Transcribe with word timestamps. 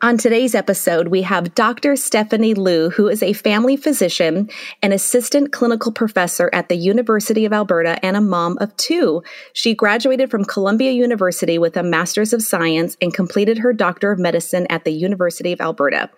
On 0.00 0.16
today's 0.16 0.54
episode, 0.54 1.08
we 1.08 1.22
have 1.22 1.56
Dr. 1.56 1.96
Stephanie 1.96 2.54
Liu, 2.54 2.88
who 2.90 3.08
is 3.08 3.20
a 3.20 3.32
family 3.32 3.76
physician, 3.76 4.48
an 4.80 4.92
assistant 4.92 5.50
clinical 5.50 5.90
professor 5.90 6.48
at 6.52 6.68
the 6.68 6.76
University 6.76 7.44
of 7.44 7.52
Alberta, 7.52 7.98
and 8.04 8.16
a 8.16 8.20
mom 8.20 8.56
of 8.60 8.76
two. 8.76 9.24
She 9.54 9.74
graduated 9.74 10.30
from 10.30 10.44
Columbia 10.44 10.92
University 10.92 11.58
with 11.58 11.76
a 11.76 11.82
Master's 11.82 12.32
of 12.32 12.42
Science 12.42 12.96
and 13.02 13.12
completed 13.12 13.58
her 13.58 13.72
Doctor 13.72 14.12
of 14.12 14.20
Medicine 14.20 14.68
at 14.70 14.84
the 14.84 14.92
University 14.92 15.52
of 15.52 15.60
Alberta. 15.60 16.10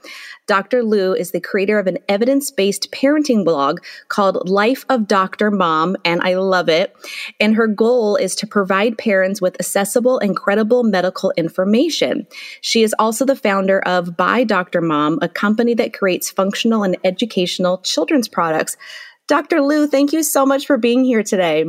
Dr. 0.46 0.82
Liu 0.82 1.14
is 1.14 1.30
the 1.30 1.40
creator 1.40 1.78
of 1.78 1.86
an 1.86 1.98
evidence 2.08 2.50
based 2.50 2.90
parenting 2.90 3.44
blog 3.44 3.78
called 4.08 4.48
Life 4.48 4.84
of 4.90 5.08
Dr. 5.08 5.50
Mom, 5.50 5.96
and 6.04 6.20
I 6.22 6.34
love 6.34 6.68
it. 6.68 6.94
And 7.38 7.54
her 7.54 7.68
goal 7.68 8.16
is 8.16 8.34
to 8.36 8.46
provide 8.46 8.98
parents 8.98 9.40
with 9.40 9.54
accessible 9.54 10.18
and 10.18 10.36
credible 10.36 10.82
medical 10.82 11.32
information. 11.38 12.26
She 12.60 12.82
is 12.82 12.94
also 12.98 13.24
the 13.24 13.36
founder 13.36 13.69
of 13.78 14.16
By 14.16 14.44
Dr. 14.44 14.80
Mom, 14.80 15.18
a 15.22 15.28
company 15.28 15.74
that 15.74 15.94
creates 15.94 16.30
functional 16.30 16.82
and 16.82 16.96
educational 17.04 17.78
children's 17.78 18.28
products. 18.28 18.76
Dr. 19.28 19.60
Liu, 19.60 19.86
thank 19.86 20.12
you 20.12 20.22
so 20.22 20.44
much 20.44 20.66
for 20.66 20.76
being 20.76 21.04
here 21.04 21.22
today. 21.22 21.64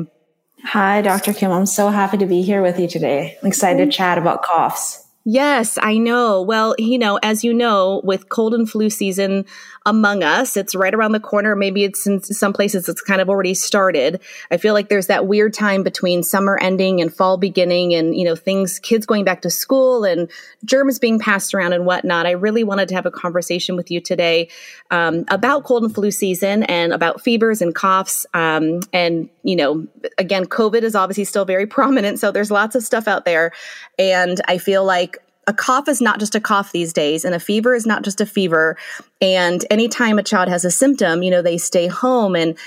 Hi, 0.64 1.02
Dr. 1.02 1.34
Kim. 1.34 1.52
I'm 1.52 1.66
so 1.66 1.90
happy 1.90 2.18
to 2.18 2.26
be 2.26 2.42
here 2.42 2.62
with 2.62 2.80
you 2.80 2.88
today. 2.88 3.38
I'm 3.42 3.48
excited 3.48 3.86
to 3.86 3.92
chat 3.92 4.18
about 4.18 4.44
coughs. 4.44 5.08
Yes, 5.24 5.78
I 5.82 5.98
know. 5.98 6.42
Well, 6.42 6.76
you 6.80 6.98
know, 6.98 7.20
as 7.22 7.44
you 7.44 7.54
know, 7.54 8.02
with 8.04 8.30
cold 8.30 8.56
and 8.56 8.70
flu 8.70 8.90
season 8.90 9.46
among 9.86 10.22
us, 10.22 10.56
it's 10.58 10.76
right 10.76 10.94
around 10.94 11.12
the 11.12 11.20
corner. 11.20 11.56
Maybe 11.56 11.84
it's 11.84 12.06
in 12.06 12.22
some 12.22 12.54
places 12.54 12.88
it's 12.88 13.02
kind 13.02 13.20
of 13.20 13.30
already 13.30 13.56
started. 13.56 14.22
I 14.52 14.58
feel 14.58 14.76
like 14.76 14.90
there's 14.90 15.08
that 15.08 15.26
weird 15.26 15.56
time 15.56 15.82
between 15.82 16.22
summer 16.22 16.60
ending 16.62 17.02
and 17.02 17.12
fall 17.12 17.38
beginning 17.38 17.96
and, 17.96 18.16
you 18.16 18.24
know, 18.24 18.36
things, 18.36 18.78
kids 18.78 19.08
going 19.08 19.24
back 19.24 19.42
to 19.42 19.50
school 19.50 20.04
and 20.04 20.30
germs 20.66 21.00
being 21.00 21.18
passed 21.18 21.56
around 21.56 21.74
and 21.74 21.86
whatnot. 21.86 22.28
I 22.28 22.32
really 22.32 22.64
wanted 22.64 22.90
to 22.90 22.96
have 22.96 23.08
a 23.08 23.12
conversation 23.12 23.76
with 23.76 23.90
you 23.90 24.00
today 24.00 24.50
um, 24.92 25.26
about 25.30 25.64
cold 25.64 25.84
and 25.84 25.94
flu 25.94 26.12
season 26.12 26.62
and 26.64 26.94
about 26.94 27.22
fevers 27.22 27.60
and 27.60 27.74
coughs. 27.74 28.28
Um, 28.36 28.82
and, 28.94 29.30
you 29.42 29.56
know, 29.56 29.88
again, 30.20 30.46
COVID 30.46 30.84
is 30.84 30.94
obviously 30.94 31.26
still 31.26 31.46
very 31.46 31.66
prominent. 31.82 32.20
So 32.20 32.32
there's 32.32 32.52
lots 32.52 32.76
of 32.76 32.84
stuff 32.84 33.08
out 33.08 33.26
there. 33.26 33.52
And 33.98 34.42
I 34.48 34.60
feel 34.60 34.86
like 34.86 35.18
a 35.48 35.54
cough 35.54 35.88
is 35.88 36.02
not 36.02 36.20
just 36.20 36.36
a 36.36 36.40
cough 36.40 36.72
these 36.72 36.94
days, 36.94 37.26
and 37.26 37.34
a 37.34 37.40
fever 37.40 37.74
is 37.74 37.86
not 37.86 38.04
just 38.04 38.22
a 38.22 38.26
fever. 38.26 38.78
And 39.22 39.66
anytime 39.72 40.20
a 40.20 40.24
child 40.24 40.50
has 40.50 40.66
a 40.66 40.72
symptom, 40.72 41.24
you 41.24 41.32
know, 41.32 41.42
they 41.42 41.58
stay 41.58 41.88
home. 41.88 42.36
And 42.36 42.58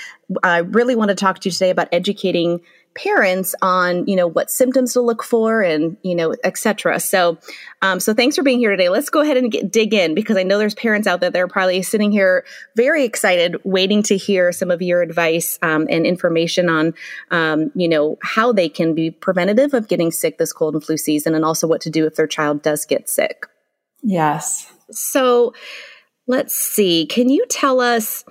I 0.43 0.57
really 0.57 0.95
want 0.95 1.09
to 1.09 1.15
talk 1.15 1.39
to 1.39 1.49
you 1.49 1.53
today 1.53 1.69
about 1.69 1.87
educating 1.91 2.61
parents 2.95 3.53
on 3.61 4.07
you 4.07 4.15
know 4.15 4.27
what 4.27 4.49
symptoms 4.49 4.93
to 4.93 5.01
look 5.01 5.21
for 5.23 5.61
and 5.61 5.97
you 6.01 6.15
know 6.15 6.33
etc 6.43 6.99
so 6.99 7.37
um, 7.81 7.99
so 7.99 8.13
thanks 8.13 8.35
for 8.35 8.41
being 8.41 8.57
here 8.57 8.71
today. 8.71 8.89
Let's 8.89 9.11
go 9.11 9.21
ahead 9.21 9.37
and 9.37 9.51
get, 9.51 9.71
dig 9.71 9.93
in 9.93 10.15
because 10.15 10.37
i 10.37 10.43
know 10.43 10.57
there's 10.57 10.73
parents 10.75 11.07
out 11.07 11.19
there 11.19 11.29
that 11.29 11.39
are 11.39 11.47
probably 11.47 11.81
sitting 11.81 12.11
here 12.11 12.45
very 12.75 13.03
excited 13.03 13.57
waiting 13.63 14.01
to 14.03 14.17
hear 14.17 14.51
some 14.51 14.71
of 14.71 14.81
your 14.81 15.01
advice 15.01 15.59
um, 15.61 15.87
and 15.89 16.05
information 16.05 16.69
on 16.69 16.93
um, 17.31 17.71
you 17.75 17.87
know 17.87 18.17
how 18.23 18.51
they 18.51 18.69
can 18.69 18.95
be 18.95 19.11
preventative 19.11 19.73
of 19.73 19.87
getting 19.87 20.11
sick 20.11 20.37
this 20.37 20.53
cold 20.53 20.73
and 20.73 20.83
flu 20.83 20.97
season 20.97 21.35
and 21.35 21.45
also 21.45 21.67
what 21.67 21.81
to 21.81 21.89
do 21.89 22.05
if 22.05 22.15
their 22.15 22.27
child 22.27 22.61
does 22.61 22.85
get 22.85 23.09
sick. 23.09 23.45
Yes. 24.01 24.71
So 24.91 25.53
let's 26.27 26.53
see. 26.53 27.05
Can 27.05 27.29
you 27.29 27.45
tell 27.49 27.79
us 27.79 28.23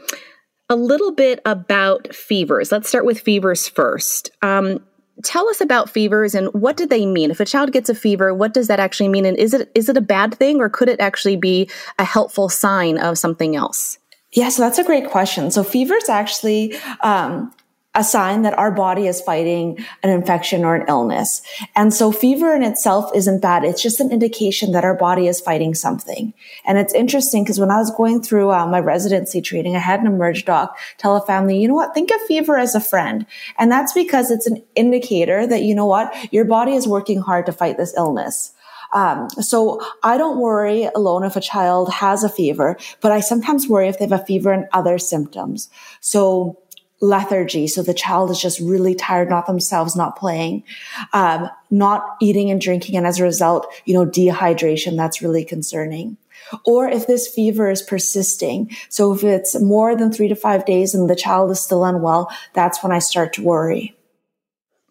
a 0.69 0.77
little 0.77 1.13
bit 1.13 1.41
about 1.45 2.15
fevers. 2.15 2.73
Let's 2.73 2.89
start 2.89 3.05
with 3.05 3.21
fevers 3.21 3.69
first. 3.69 4.31
Um, 4.43 4.81
tell 5.23 5.49
us 5.49 5.61
about 5.61 5.91
fevers 5.91 6.35
and 6.35 6.49
what 6.55 6.77
do 6.77 6.87
they 6.87 7.07
mean? 7.07 7.31
If 7.31 7.41
a 7.41 7.45
child 7.45 7.73
gets 7.73 7.89
a 7.89 7.95
fever, 7.95 8.35
what 8.35 8.55
does 8.55 8.69
that 8.69 8.81
actually 8.81 9.09
mean? 9.09 9.27
And 9.27 9.37
is 9.37 9.55
it 9.55 9.71
is 9.75 9.89
it 9.89 9.97
a 9.97 10.01
bad 10.01 10.35
thing 10.35 10.61
or 10.61 10.69
could 10.69 10.89
it 10.89 11.01
actually 11.01 11.37
be 11.37 11.71
a 11.99 12.05
helpful 12.05 12.49
sign 12.49 12.99
of 12.99 13.19
something 13.19 13.57
else? 13.57 13.99
Yeah, 14.33 14.49
so 14.49 14.63
that's 14.63 14.79
a 14.79 14.85
great 14.85 15.09
question. 15.11 15.51
So 15.51 15.63
fevers 15.63 16.09
actually 16.09 16.75
um, 17.03 17.53
a 17.95 18.03
sign 18.03 18.43
that 18.43 18.59
our 18.59 18.71
body 18.71 19.07
is 19.07 19.21
fighting 19.21 19.79
an 20.03 20.11
infection 20.11 20.65
or 20.65 20.75
an 20.75 20.85
illness. 20.89 21.43
And 21.77 21.95
so 21.95 22.11
fever 22.11 22.55
in 22.55 22.63
itself 22.63 23.11
isn't 23.15 23.41
bad. 23.41 23.65
It's 23.65 23.83
just 23.83 24.01
an 24.01 24.11
indication 24.11 24.73
that 24.73 24.85
our 24.85 24.97
body 24.97 25.29
is 25.29 25.41
fighting 25.41 25.75
something. 25.75 26.35
And 26.65 26.79
it's 26.79 26.95
interesting 26.95 27.45
because 27.45 27.61
when 27.61 27.71
I 27.71 27.79
was 27.79 27.91
going 27.93 28.23
through 28.23 28.51
uh, 28.51 28.67
my 28.67 28.81
residency 28.81 29.41
training, 29.41 29.77
I 29.77 29.81
had 29.81 30.01
an 30.01 30.07
emerge 30.07 30.45
doc 30.45 30.77
tell 30.99 31.17
a 31.17 31.25
family, 31.25 31.59
you 31.59 31.69
know 31.69 31.75
what, 31.75 31.95
think 31.95 32.11
of 32.11 32.21
fever 32.23 32.59
as 32.59 32.75
a 32.75 32.81
friend. 32.81 33.27
And 33.59 33.71
that's 33.71 33.93
because 33.93 34.31
it's 34.31 34.47
an 34.47 34.63
indicator 34.75 35.47
that, 35.47 35.63
you 35.63 35.75
know 35.75 35.87
what, 35.87 36.33
your 36.33 36.45
body 36.45 36.75
is 36.75 36.89
working 36.89 37.21
hard 37.21 37.47
to 37.47 37.53
fight 37.53 37.77
this 37.77 37.95
illness. 37.97 38.53
Um, 38.95 39.29
so 39.41 39.85
I 40.05 40.17
don't 40.17 40.39
worry 40.39 40.89
alone 40.95 41.25
if 41.25 41.35
a 41.35 41.41
child 41.41 41.93
has 41.93 42.23
a 42.23 42.29
fever, 42.29 42.77
but 43.01 43.11
I 43.11 43.21
sometimes 43.21 43.69
worry 43.69 43.89
if 43.89 43.99
they 43.99 44.05
have 44.05 44.21
a 44.21 44.25
fever 44.25 44.53
and 44.53 44.67
other 44.73 44.99
symptoms. 44.99 45.69
So 46.01 46.61
lethargy. 47.05 47.67
So 47.67 47.83
the 47.83 47.95
child 47.95 48.31
is 48.31 48.41
just 48.41 48.59
really 48.61 48.95
tired, 48.95 49.29
not 49.29 49.47
themselves, 49.47 49.95
not 49.95 50.17
playing, 50.17 50.65
um, 51.13 51.51
not 51.71 52.17
eating 52.21 52.51
and 52.51 52.61
drinking. 52.61 52.97
And 52.97 53.07
as 53.07 53.21
a 53.21 53.25
result, 53.25 53.67
you 53.85 53.95
know, 53.95 54.07
dehydration, 54.07 54.97
that's 54.97 55.23
really 55.23 55.45
concerning. 55.45 56.17
Or 56.65 56.89
if 56.89 57.07
this 57.07 57.29
fever 57.29 57.71
is 57.71 57.83
persisting. 57.83 58.71
So 58.89 59.13
if 59.13 59.25
it's 59.25 59.59
more 59.61 59.97
than 59.97 60.13
three 60.13 60.29
to 60.29 60.37
five 60.37 60.65
days 60.65 60.95
and 60.95 61.09
the 61.09 61.17
child 61.17 61.51
is 61.51 61.61
still 61.61 61.85
unwell, 61.85 62.31
that's 62.55 62.83
when 62.83 62.93
I 62.93 62.99
start 62.99 63.33
to 63.35 63.43
worry. 63.43 63.97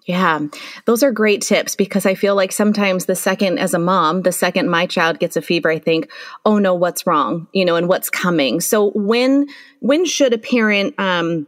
Yeah, 0.05 0.39
those 0.83 1.01
are 1.01 1.13
great 1.13 1.41
tips 1.41 1.75
because 1.75 2.05
I 2.05 2.13
feel 2.15 2.35
like 2.35 2.51
sometimes 2.51 3.05
the 3.05 3.15
second, 3.15 3.57
as 3.59 3.73
a 3.73 3.79
mom, 3.79 4.23
the 4.23 4.33
second 4.33 4.69
my 4.69 4.85
child 4.85 5.17
gets 5.19 5.37
a 5.37 5.41
fever, 5.41 5.71
I 5.71 5.79
think, 5.79 6.11
oh 6.45 6.59
no, 6.59 6.73
what's 6.73 7.07
wrong? 7.07 7.47
You 7.53 7.63
know, 7.63 7.77
and 7.77 7.87
what's 7.87 8.09
coming. 8.09 8.59
So 8.59 8.91
when 8.91 9.47
when 9.79 10.05
should 10.05 10.33
a 10.33 10.37
parent 10.37 10.95
um, 10.99 11.47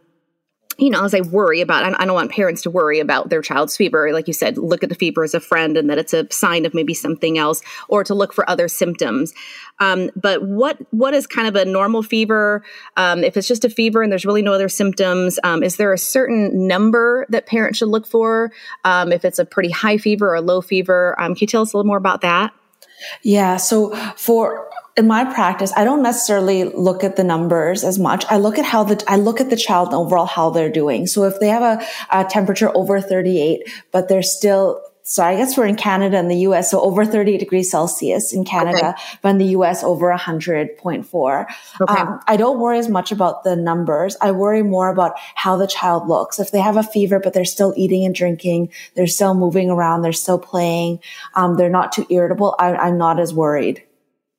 you 0.78 0.90
know, 0.90 1.04
as 1.04 1.14
I 1.14 1.22
worry 1.22 1.62
about, 1.62 1.84
I 1.84 2.06
don't 2.06 2.14
want 2.14 2.32
parents 2.32 2.62
to 2.64 2.70
worry 2.70 3.00
about 3.00 3.30
their 3.30 3.42
child's 3.42 3.78
fever. 3.78 4.12
Like 4.12 4.28
you 4.28 4.34
said, 4.34 4.58
look 4.58 4.84
at 4.84 4.90
the 4.90 4.96
fever 4.96 5.24
as 5.24 5.34
a 5.34 5.40
friend 5.40 5.78
and 5.78 5.90
that 5.90 5.98
it's 5.98 6.14
a 6.14 6.28
sign 6.32 6.66
of 6.66 6.74
maybe 6.74 6.94
something 6.94 7.38
else, 7.38 7.62
or 7.88 8.04
to 8.04 8.14
look 8.14 8.34
for 8.34 8.50
other 8.50 8.68
symptoms. 8.68 9.34
Um, 9.80 10.10
but 10.16 10.44
what 10.44 10.78
what 10.92 11.14
is 11.14 11.28
kind 11.28 11.48
of 11.48 11.56
a 11.56 11.66
normal 11.66 12.04
fever? 12.04 12.64
Um, 12.98 13.24
if 13.24 13.38
it's 13.38 13.48
just 13.48 13.66
a 13.66 13.70
fever 13.70 14.02
and 14.02 14.12
there's 14.12 14.26
really 14.26 14.42
no 14.42 14.54
other 14.54 14.70
symptoms, 14.70 15.40
um, 15.44 15.64
is 15.64 15.78
there 15.78 15.94
a 15.94 15.98
certain 15.98 16.68
number 16.68 17.26
that 17.30 17.46
parents 17.46 17.80
should 17.80 17.90
look 17.90 18.08
for? 18.08 18.52
Um, 18.84 19.12
if 19.12 19.24
it's 19.24 19.40
a 19.40 19.46
pretty 19.46 19.70
high 19.70 19.98
fever 19.98 20.30
or 20.30 20.36
a 20.36 20.42
low 20.42 20.62
fever, 20.62 21.16
um, 21.20 21.36
can 21.36 21.42
you 21.42 21.48
tell 21.48 21.62
us 21.62 21.74
a 21.74 21.78
little 21.78 21.88
more 21.88 21.98
about 21.98 22.22
that? 22.22 22.54
Yeah. 23.24 23.58
So 23.58 23.96
for 24.16 24.70
in 24.98 25.08
my 25.08 25.26
practice, 25.26 25.74
I 25.76 25.84
don't 25.84 26.02
necessarily 26.02 26.64
look 26.64 27.04
at 27.04 27.18
the 27.18 27.24
numbers 27.24 27.84
as 27.84 28.00
much. 28.00 28.24
I 28.30 28.38
look 28.38 28.58
at 28.58 28.66
how 28.66 28.84
the, 28.84 29.04
I 29.08 29.18
look 29.18 29.42
at 29.42 29.50
the 29.50 29.58
child 29.58 29.90
and 29.90 29.96
overall 29.96 30.26
how 30.26 30.50
they're 30.50 30.72
doing. 30.72 31.06
So 31.06 31.24
if 31.26 31.40
they 31.40 31.50
have 31.50 31.64
a, 31.64 31.86
a 32.12 32.24
temperature 32.26 32.72
over 32.76 33.02
38, 33.02 33.70
but 33.92 34.08
they're 34.08 34.24
still 34.24 34.82
so 35.08 35.24
I 35.24 35.36
guess 35.36 35.56
we're 35.56 35.68
in 35.68 35.76
Canada 35.76 36.18
and 36.18 36.32
the 36.32 36.38
US, 36.48 36.72
so 36.72 36.82
over 36.82 37.06
30 37.06 37.38
degrees 37.38 37.70
Celsius 37.70 38.34
in 38.34 38.44
Canada, 38.44 38.90
okay. 38.90 39.18
but 39.22 39.30
in 39.30 39.38
the 39.38 39.46
US 39.58 39.84
over 39.84 40.12
100.4. 40.12 41.46
Okay. 41.80 41.94
Um, 41.94 42.20
I 42.28 42.38
don't 42.38 42.60
worry 42.60 42.80
as 42.80 42.90
much 42.90 43.12
about 43.12 43.44
the 43.44 43.56
numbers. 43.56 44.18
I 44.20 44.32
worry 44.32 44.64
more 44.64 44.90
about 44.90 45.14
how 45.36 45.58
the 45.58 45.68
child 45.68 46.08
looks. 46.08 46.40
If 46.40 46.50
they 46.50 46.60
have 46.60 46.76
a 46.76 46.82
fever, 46.82 47.20
but 47.20 47.34
they're 47.34 47.46
still 47.46 47.72
eating 47.78 48.04
and 48.04 48.16
drinking, 48.16 48.72
they're 48.96 49.06
still 49.06 49.36
moving 49.36 49.70
around, 49.70 50.02
they're 50.02 50.12
still 50.12 50.40
playing, 50.40 51.02
um, 51.36 51.56
they're 51.56 51.70
not 51.70 51.92
too 51.92 52.08
irritable, 52.10 52.56
I, 52.58 52.76
I'm 52.76 52.98
not 52.98 53.20
as 53.20 53.32
worried. 53.32 53.84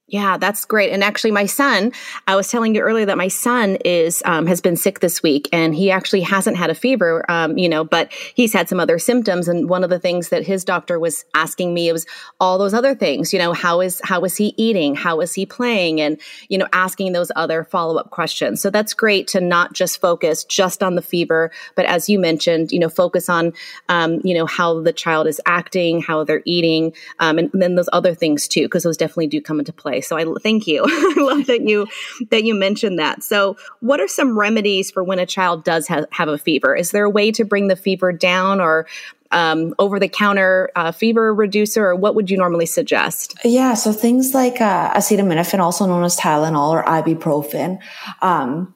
Yeah, 0.08 0.36
that's 0.36 0.64
great. 0.64 0.92
And 0.92 1.02
actually, 1.02 1.32
my 1.32 1.46
son, 1.46 1.90
I 2.28 2.36
was 2.36 2.48
telling 2.48 2.76
you 2.76 2.80
earlier 2.80 3.06
that 3.06 3.18
my 3.18 3.26
son 3.26 3.76
is 3.84 4.22
um, 4.24 4.46
has 4.46 4.60
been 4.60 4.76
sick 4.76 5.00
this 5.00 5.20
week, 5.20 5.48
and 5.52 5.74
he 5.74 5.90
actually 5.90 6.20
hasn't 6.20 6.56
had 6.56 6.70
a 6.70 6.76
fever, 6.76 7.28
um, 7.28 7.58
you 7.58 7.68
know, 7.68 7.82
but 7.82 8.12
he's 8.12 8.52
had 8.52 8.68
some 8.68 8.78
other 8.78 9.00
symptoms. 9.00 9.48
And 9.48 9.68
one 9.68 9.82
of 9.82 9.90
the 9.90 9.98
things 9.98 10.28
that 10.28 10.46
his 10.46 10.64
doctor 10.64 11.00
was 11.00 11.24
asking 11.34 11.74
me 11.74 11.90
was 11.90 12.06
all 12.38 12.56
those 12.56 12.72
other 12.72 12.94
things, 12.94 13.32
you 13.32 13.40
know, 13.40 13.52
how 13.52 13.80
is 13.80 14.00
how 14.04 14.22
is 14.22 14.36
he 14.36 14.54
eating, 14.56 14.94
how 14.94 15.20
is 15.20 15.34
he 15.34 15.44
playing, 15.44 16.00
and 16.00 16.20
you 16.48 16.56
know, 16.56 16.68
asking 16.72 17.10
those 17.12 17.32
other 17.34 17.64
follow 17.64 17.96
up 17.96 18.10
questions. 18.10 18.62
So 18.62 18.70
that's 18.70 18.94
great 18.94 19.26
to 19.28 19.40
not 19.40 19.72
just 19.72 20.00
focus 20.00 20.44
just 20.44 20.84
on 20.84 20.94
the 20.94 21.02
fever, 21.02 21.50
but 21.74 21.84
as 21.84 22.08
you 22.08 22.20
mentioned, 22.20 22.70
you 22.70 22.78
know, 22.78 22.88
focus 22.88 23.28
on, 23.28 23.54
um, 23.88 24.20
you 24.22 24.34
know, 24.34 24.46
how 24.46 24.80
the 24.82 24.92
child 24.92 25.26
is 25.26 25.40
acting, 25.46 26.00
how 26.00 26.22
they're 26.22 26.42
eating, 26.44 26.92
um, 27.18 27.38
and, 27.38 27.50
and 27.52 27.60
then 27.60 27.74
those 27.74 27.88
other 27.92 28.14
things 28.14 28.46
too, 28.46 28.62
because 28.62 28.84
those 28.84 28.96
definitely 28.96 29.26
do 29.26 29.40
come 29.40 29.58
into 29.58 29.72
play. 29.72 29.95
So 30.00 30.16
I 30.16 30.24
thank 30.42 30.66
you. 30.66 30.84
I 30.86 31.14
love 31.18 31.46
that 31.46 31.62
you 31.62 31.86
that 32.30 32.44
you 32.44 32.54
mentioned 32.54 32.98
that. 32.98 33.22
So 33.22 33.56
what 33.80 34.00
are 34.00 34.08
some 34.08 34.38
remedies 34.38 34.90
for 34.90 35.02
when 35.02 35.18
a 35.18 35.26
child 35.26 35.64
does 35.64 35.88
ha- 35.88 36.06
have 36.10 36.28
a 36.28 36.38
fever? 36.38 36.74
Is 36.74 36.90
there 36.90 37.04
a 37.04 37.10
way 37.10 37.30
to 37.32 37.44
bring 37.44 37.68
the 37.68 37.76
fever 37.76 38.12
down 38.12 38.60
or 38.60 38.86
um, 39.30 39.74
over 39.78 39.98
the 39.98 40.08
counter 40.08 40.70
uh, 40.76 40.92
fever 40.92 41.34
reducer, 41.34 41.86
or 41.86 41.96
what 41.96 42.14
would 42.14 42.30
you 42.30 42.36
normally 42.36 42.66
suggest? 42.66 43.36
Yeah, 43.44 43.74
so 43.74 43.92
things 43.92 44.34
like 44.34 44.60
uh, 44.60 44.92
acetaminophen, 44.92 45.58
also 45.58 45.86
known 45.86 46.04
as 46.04 46.16
Tylenol 46.16 46.70
or 46.70 46.84
ibuprofen. 46.84 47.78
Um, 48.22 48.74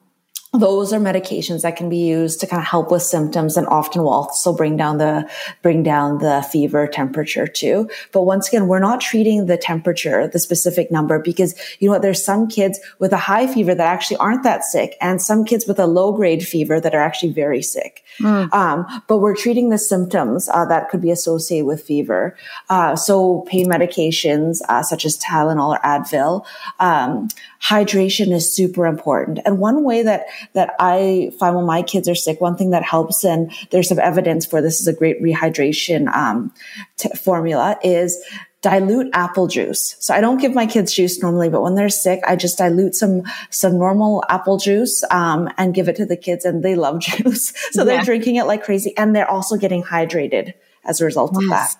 those 0.53 0.91
are 0.91 0.99
medications 0.99 1.61
that 1.61 1.77
can 1.77 1.87
be 1.87 1.97
used 1.97 2.41
to 2.41 2.47
kind 2.47 2.59
of 2.59 2.67
help 2.67 2.91
with 2.91 3.01
symptoms 3.01 3.55
and 3.55 3.65
often 3.67 4.03
will 4.03 4.09
also 4.09 4.53
bring 4.53 4.75
down 4.75 4.97
the 4.97 5.29
bring 5.61 5.81
down 5.81 6.17
the 6.17 6.45
fever 6.51 6.87
temperature 6.87 7.47
too. 7.47 7.89
But 8.11 8.23
once 8.23 8.49
again 8.49 8.67
we're 8.67 8.79
not 8.79 8.99
treating 8.99 9.45
the 9.45 9.55
temperature 9.55 10.27
the 10.27 10.39
specific 10.39 10.91
number 10.91 11.19
because 11.19 11.55
you 11.79 11.87
know 11.87 11.93
what 11.93 12.01
there's 12.01 12.23
some 12.23 12.49
kids 12.49 12.81
with 12.99 13.13
a 13.13 13.17
high 13.17 13.47
fever 13.47 13.73
that 13.73 13.87
actually 13.87 14.17
aren't 14.17 14.43
that 14.43 14.65
sick 14.65 14.97
and 14.99 15.21
some 15.21 15.45
kids 15.45 15.67
with 15.67 15.79
a 15.79 15.87
low 15.87 16.11
grade 16.11 16.45
fever 16.45 16.81
that 16.81 16.93
are 16.93 17.01
actually 17.01 17.31
very 17.31 17.61
sick. 17.61 18.03
Mm. 18.19 18.51
um, 18.53 19.03
but 19.07 19.19
we're 19.19 19.35
treating 19.35 19.69
the 19.69 19.77
symptoms 19.77 20.49
uh, 20.49 20.65
that 20.65 20.89
could 20.89 21.01
be 21.01 21.11
associated 21.11 21.65
with 21.65 21.81
fever. 21.81 22.35
Uh, 22.69 22.93
so 22.97 23.45
pain 23.47 23.67
medications 23.67 24.59
uh, 24.67 24.83
such 24.83 25.05
as 25.05 25.17
tylenol 25.17 25.77
or 25.77 25.79
advil 25.79 26.45
um, 26.81 27.29
hydration 27.63 28.33
is 28.33 28.53
super 28.53 28.87
important 28.87 29.39
and 29.45 29.59
one 29.59 29.83
way 29.83 30.03
that 30.03 30.25
that 30.53 30.73
I 30.79 31.31
find 31.39 31.55
when 31.55 31.65
my 31.65 31.81
kids 31.81 32.09
are 32.09 32.15
sick, 32.15 32.41
one 32.41 32.57
thing 32.57 32.71
that 32.71 32.83
helps, 32.83 33.23
and 33.23 33.51
there's 33.69 33.89
some 33.89 33.99
evidence 33.99 34.45
for 34.45 34.61
this 34.61 34.81
is 34.81 34.87
a 34.87 34.93
great 34.93 35.21
rehydration 35.21 36.13
um, 36.13 36.53
t- 36.97 37.09
formula, 37.09 37.77
is 37.83 38.23
dilute 38.61 39.09
apple 39.13 39.47
juice. 39.47 39.95
So 39.99 40.13
I 40.13 40.21
don't 40.21 40.39
give 40.39 40.53
my 40.53 40.65
kids 40.65 40.93
juice 40.93 41.21
normally, 41.21 41.49
but 41.49 41.61
when 41.61 41.75
they're 41.75 41.89
sick, 41.89 42.21
I 42.25 42.35
just 42.35 42.57
dilute 42.57 42.95
some 42.95 43.23
some 43.49 43.77
normal 43.77 44.23
apple 44.29 44.57
juice 44.57 45.03
um, 45.09 45.49
and 45.57 45.73
give 45.73 45.87
it 45.87 45.95
to 45.97 46.05
the 46.05 46.17
kids, 46.17 46.45
and 46.45 46.63
they 46.63 46.75
love 46.75 46.99
juice. 47.01 47.53
so 47.71 47.81
yeah. 47.81 47.85
they're 47.85 48.03
drinking 48.03 48.35
it 48.35 48.45
like 48.45 48.63
crazy, 48.63 48.95
and 48.97 49.15
they're 49.15 49.29
also 49.29 49.57
getting 49.57 49.83
hydrated 49.83 50.53
as 50.85 51.01
a 51.01 51.05
result 51.05 51.31
yes. 51.33 51.43
of 51.43 51.49
that. 51.49 51.75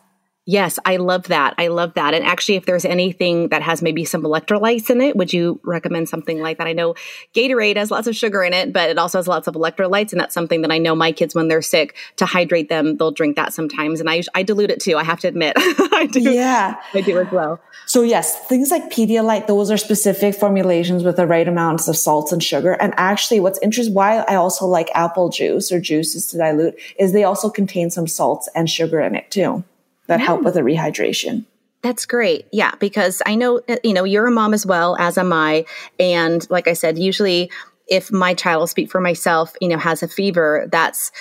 Yes, 0.47 0.79
I 0.85 0.97
love 0.97 1.27
that. 1.27 1.53
I 1.59 1.67
love 1.67 1.93
that. 1.93 2.15
And 2.15 2.25
actually, 2.25 2.55
if 2.55 2.65
there's 2.65 2.83
anything 2.83 3.49
that 3.49 3.61
has 3.61 3.83
maybe 3.83 4.03
some 4.03 4.23
electrolytes 4.23 4.89
in 4.89 4.99
it, 4.99 5.15
would 5.15 5.31
you 5.31 5.61
recommend 5.63 6.09
something 6.09 6.41
like 6.41 6.57
that? 6.57 6.65
I 6.65 6.73
know 6.73 6.95
Gatorade 7.35 7.75
has 7.75 7.91
lots 7.91 8.07
of 8.07 8.15
sugar 8.15 8.43
in 8.43 8.51
it, 8.51 8.73
but 8.73 8.89
it 8.89 8.97
also 8.97 9.19
has 9.19 9.27
lots 9.27 9.47
of 9.47 9.53
electrolytes. 9.53 10.11
And 10.11 10.19
that's 10.19 10.33
something 10.33 10.63
that 10.63 10.71
I 10.71 10.79
know 10.79 10.95
my 10.95 11.11
kids, 11.11 11.35
when 11.35 11.47
they're 11.47 11.61
sick, 11.61 11.95
to 12.15 12.25
hydrate 12.25 12.69
them, 12.69 12.97
they'll 12.97 13.11
drink 13.11 13.35
that 13.35 13.53
sometimes. 13.53 13.99
And 13.99 14.09
I, 14.09 14.23
I 14.33 14.41
dilute 14.41 14.71
it 14.71 14.79
too. 14.79 14.97
I 14.97 15.03
have 15.03 15.19
to 15.19 15.27
admit. 15.27 15.53
I 15.57 16.09
do. 16.11 16.21
Yeah. 16.21 16.81
I 16.95 17.01
do 17.01 17.19
as 17.19 17.31
well. 17.31 17.59
So, 17.85 18.01
yes, 18.01 18.35
things 18.47 18.71
like 18.71 18.89
Pedialyte, 18.89 19.45
those 19.45 19.69
are 19.69 19.77
specific 19.77 20.33
formulations 20.33 21.03
with 21.03 21.17
the 21.17 21.27
right 21.27 21.47
amounts 21.47 21.87
of 21.87 21.95
salts 21.95 22.31
and 22.31 22.41
sugar. 22.41 22.73
And 22.73 22.95
actually, 22.97 23.41
what's 23.41 23.59
interesting, 23.59 23.93
why 23.93 24.17
I 24.27 24.35
also 24.35 24.65
like 24.65 24.89
apple 24.95 25.29
juice 25.29 25.71
or 25.71 25.79
juices 25.79 26.25
to 26.27 26.37
dilute 26.37 26.79
is 26.97 27.13
they 27.13 27.25
also 27.25 27.49
contain 27.49 27.91
some 27.91 28.07
salts 28.07 28.49
and 28.55 28.67
sugar 28.67 28.99
in 28.99 29.13
it 29.13 29.29
too 29.29 29.63
that 30.11 30.19
yeah. 30.19 30.25
help 30.25 30.43
with 30.43 30.55
the 30.55 30.61
rehydration. 30.61 31.45
That's 31.81 32.05
great. 32.05 32.45
Yeah, 32.51 32.75
because 32.79 33.21
I 33.25 33.33
know, 33.35 33.61
uh, 33.67 33.77
you 33.83 33.93
know, 33.93 34.03
you're 34.03 34.27
a 34.27 34.31
mom 34.31 34.53
as 34.53 34.65
well, 34.65 34.97
as 34.99 35.17
am 35.17 35.31
I. 35.31 35.65
And 35.99 36.45
like 36.51 36.67
I 36.67 36.73
said, 36.73 36.99
usually 36.99 37.49
if 37.87 38.11
my 38.11 38.33
child, 38.33 38.59
will 38.59 38.67
speak 38.67 38.91
for 38.91 39.01
myself, 39.01 39.55
you 39.61 39.67
know, 39.67 39.77
has 39.77 40.03
a 40.03 40.07
fever, 40.07 40.67
that's, 40.71 41.11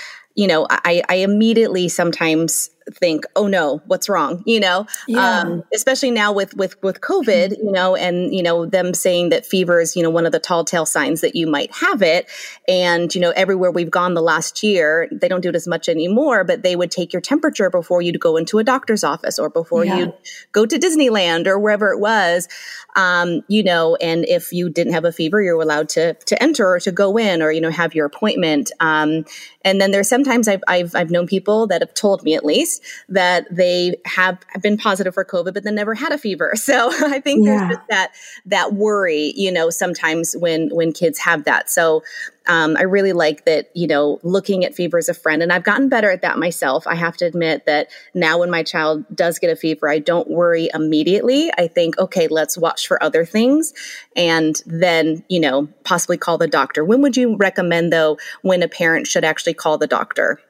you 0.40 0.46
know, 0.46 0.66
I, 0.70 1.02
I 1.06 1.16
immediately 1.16 1.90
sometimes 1.90 2.70
think, 2.94 3.24
oh 3.36 3.46
no, 3.46 3.82
what's 3.86 4.08
wrong? 4.08 4.42
You 4.46 4.60
know, 4.60 4.86
yeah. 5.06 5.40
um, 5.40 5.64
especially 5.74 6.10
now 6.10 6.32
with 6.32 6.54
with 6.56 6.82
with 6.82 7.02
COVID, 7.02 7.58
you 7.58 7.70
know, 7.70 7.94
and 7.94 8.34
you 8.34 8.42
know 8.42 8.64
them 8.64 8.94
saying 8.94 9.28
that 9.28 9.44
fever 9.44 9.80
is 9.80 9.96
you 9.96 10.02
know 10.02 10.08
one 10.08 10.24
of 10.24 10.32
the 10.32 10.38
tall 10.38 10.64
tale 10.64 10.86
signs 10.86 11.20
that 11.20 11.36
you 11.36 11.46
might 11.46 11.70
have 11.74 12.00
it, 12.02 12.26
and 12.66 13.14
you 13.14 13.20
know 13.20 13.32
everywhere 13.36 13.70
we've 13.70 13.90
gone 13.90 14.14
the 14.14 14.22
last 14.22 14.62
year, 14.62 15.08
they 15.12 15.28
don't 15.28 15.42
do 15.42 15.50
it 15.50 15.54
as 15.54 15.68
much 15.68 15.90
anymore, 15.90 16.42
but 16.42 16.62
they 16.62 16.74
would 16.74 16.90
take 16.90 17.12
your 17.12 17.20
temperature 17.20 17.68
before 17.68 18.00
you'd 18.00 18.18
go 18.18 18.38
into 18.38 18.58
a 18.58 18.64
doctor's 18.64 19.04
office 19.04 19.38
or 19.38 19.50
before 19.50 19.84
yeah. 19.84 19.98
you 19.98 20.14
go 20.52 20.64
to 20.64 20.78
Disneyland 20.78 21.46
or 21.46 21.58
wherever 21.58 21.92
it 21.92 22.00
was, 22.00 22.48
um, 22.96 23.42
you 23.48 23.62
know, 23.62 23.96
and 23.96 24.24
if 24.26 24.52
you 24.52 24.68
didn't 24.68 24.92
have 24.92 25.04
a 25.04 25.12
fever, 25.12 25.40
you're 25.40 25.60
allowed 25.60 25.88
to 25.90 26.14
to 26.14 26.42
enter 26.42 26.66
or 26.66 26.80
to 26.80 26.92
go 26.92 27.16
in 27.16 27.42
or 27.42 27.52
you 27.52 27.60
know 27.60 27.70
have 27.70 27.94
your 27.94 28.06
appointment. 28.06 28.70
Um, 28.80 29.24
and 29.64 29.80
then 29.80 29.90
there's 29.90 30.08
sometimes 30.08 30.48
I've, 30.48 30.62
I've 30.66 30.94
I've 30.94 31.10
known 31.10 31.26
people 31.26 31.66
that 31.68 31.82
have 31.82 31.94
told 31.94 32.22
me 32.22 32.34
at 32.34 32.44
least 32.44 32.82
that 33.08 33.46
they 33.50 33.96
have 34.04 34.38
been 34.62 34.76
positive 34.76 35.14
for 35.14 35.24
COVID, 35.24 35.54
but 35.54 35.64
then 35.64 35.74
never 35.74 35.94
had 35.94 36.12
a 36.12 36.18
fever. 36.18 36.54
So 36.70 36.90
I 36.92 37.18
think 37.20 37.46
yeah. 37.46 37.56
there's 37.56 37.76
just 37.76 37.88
that 37.88 38.12
that 38.46 38.74
worry, 38.74 39.32
you 39.34 39.50
know, 39.50 39.70
sometimes 39.70 40.36
when 40.38 40.68
when 40.68 40.92
kids 40.92 41.18
have 41.18 41.44
that. 41.44 41.68
So 41.68 42.04
um, 42.46 42.76
I 42.76 42.82
really 42.82 43.12
like 43.12 43.44
that, 43.44 43.70
you 43.74 43.86
know, 43.86 44.18
looking 44.22 44.64
at 44.64 44.74
fever 44.74 44.98
as 44.98 45.08
a 45.08 45.14
friend. 45.14 45.42
And 45.42 45.52
I've 45.52 45.64
gotten 45.64 45.88
better 45.88 46.10
at 46.10 46.22
that 46.22 46.38
myself. 46.38 46.86
I 46.86 46.94
have 46.94 47.16
to 47.18 47.26
admit 47.26 47.66
that 47.66 47.88
now 48.14 48.38
when 48.38 48.50
my 48.50 48.62
child 48.62 49.04
does 49.14 49.38
get 49.38 49.50
a 49.50 49.56
fever, 49.56 49.88
I 49.88 49.98
don't 49.98 50.28
worry 50.28 50.70
immediately. 50.72 51.50
I 51.56 51.68
think, 51.68 51.98
okay, 51.98 52.28
let's 52.28 52.56
watch 52.56 52.86
for 52.88 53.02
other 53.02 53.24
things 53.24 53.72
and 54.16 54.60
then, 54.66 55.24
you 55.28 55.40
know, 55.40 55.68
possibly 55.84 56.16
call 56.16 56.38
the 56.38 56.48
doctor. 56.48 56.84
When 56.84 57.02
would 57.02 57.16
you 57.16 57.36
recommend, 57.36 57.92
though, 57.92 58.18
when 58.42 58.62
a 58.62 58.68
parent 58.68 59.06
should 59.06 59.24
actually 59.24 59.54
call 59.54 59.78
the 59.78 59.86
doctor? 59.86 60.40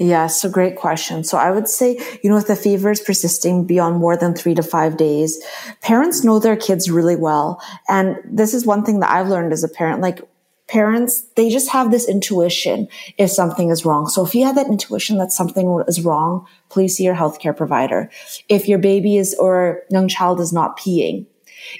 Yes, 0.00 0.44
a 0.44 0.48
great 0.48 0.76
question. 0.76 1.24
So 1.24 1.38
I 1.38 1.50
would 1.50 1.66
say, 1.66 1.98
you 2.22 2.30
know, 2.30 2.36
if 2.36 2.46
the 2.46 2.54
fever 2.54 2.92
is 2.92 3.00
persisting 3.00 3.66
beyond 3.66 3.96
more 3.96 4.16
than 4.16 4.32
three 4.32 4.54
to 4.54 4.62
five 4.62 4.96
days, 4.96 5.42
parents 5.82 6.22
know 6.22 6.38
their 6.38 6.56
kids 6.56 6.88
really 6.88 7.16
well. 7.16 7.60
And 7.88 8.16
this 8.24 8.54
is 8.54 8.64
one 8.64 8.84
thing 8.84 9.00
that 9.00 9.10
I've 9.10 9.26
learned 9.28 9.52
as 9.52 9.64
a 9.64 9.68
parent, 9.68 10.00
like 10.00 10.20
parents, 10.68 11.22
they 11.34 11.48
just 11.48 11.70
have 11.70 11.90
this 11.90 12.08
intuition 12.08 12.88
if 13.16 13.30
something 13.30 13.70
is 13.70 13.84
wrong. 13.84 14.06
So 14.06 14.24
if 14.24 14.34
you 14.34 14.44
have 14.44 14.54
that 14.54 14.68
intuition 14.68 15.18
that 15.18 15.32
something 15.32 15.82
is 15.88 16.04
wrong, 16.04 16.46
please 16.68 16.96
see 16.96 17.04
your 17.04 17.14
healthcare 17.14 17.56
provider. 17.56 18.10
If 18.48 18.68
your 18.68 18.78
baby 18.78 19.16
is 19.16 19.34
or 19.34 19.82
young 19.90 20.08
child 20.08 20.40
is 20.40 20.52
not 20.52 20.78
peeing, 20.78 21.26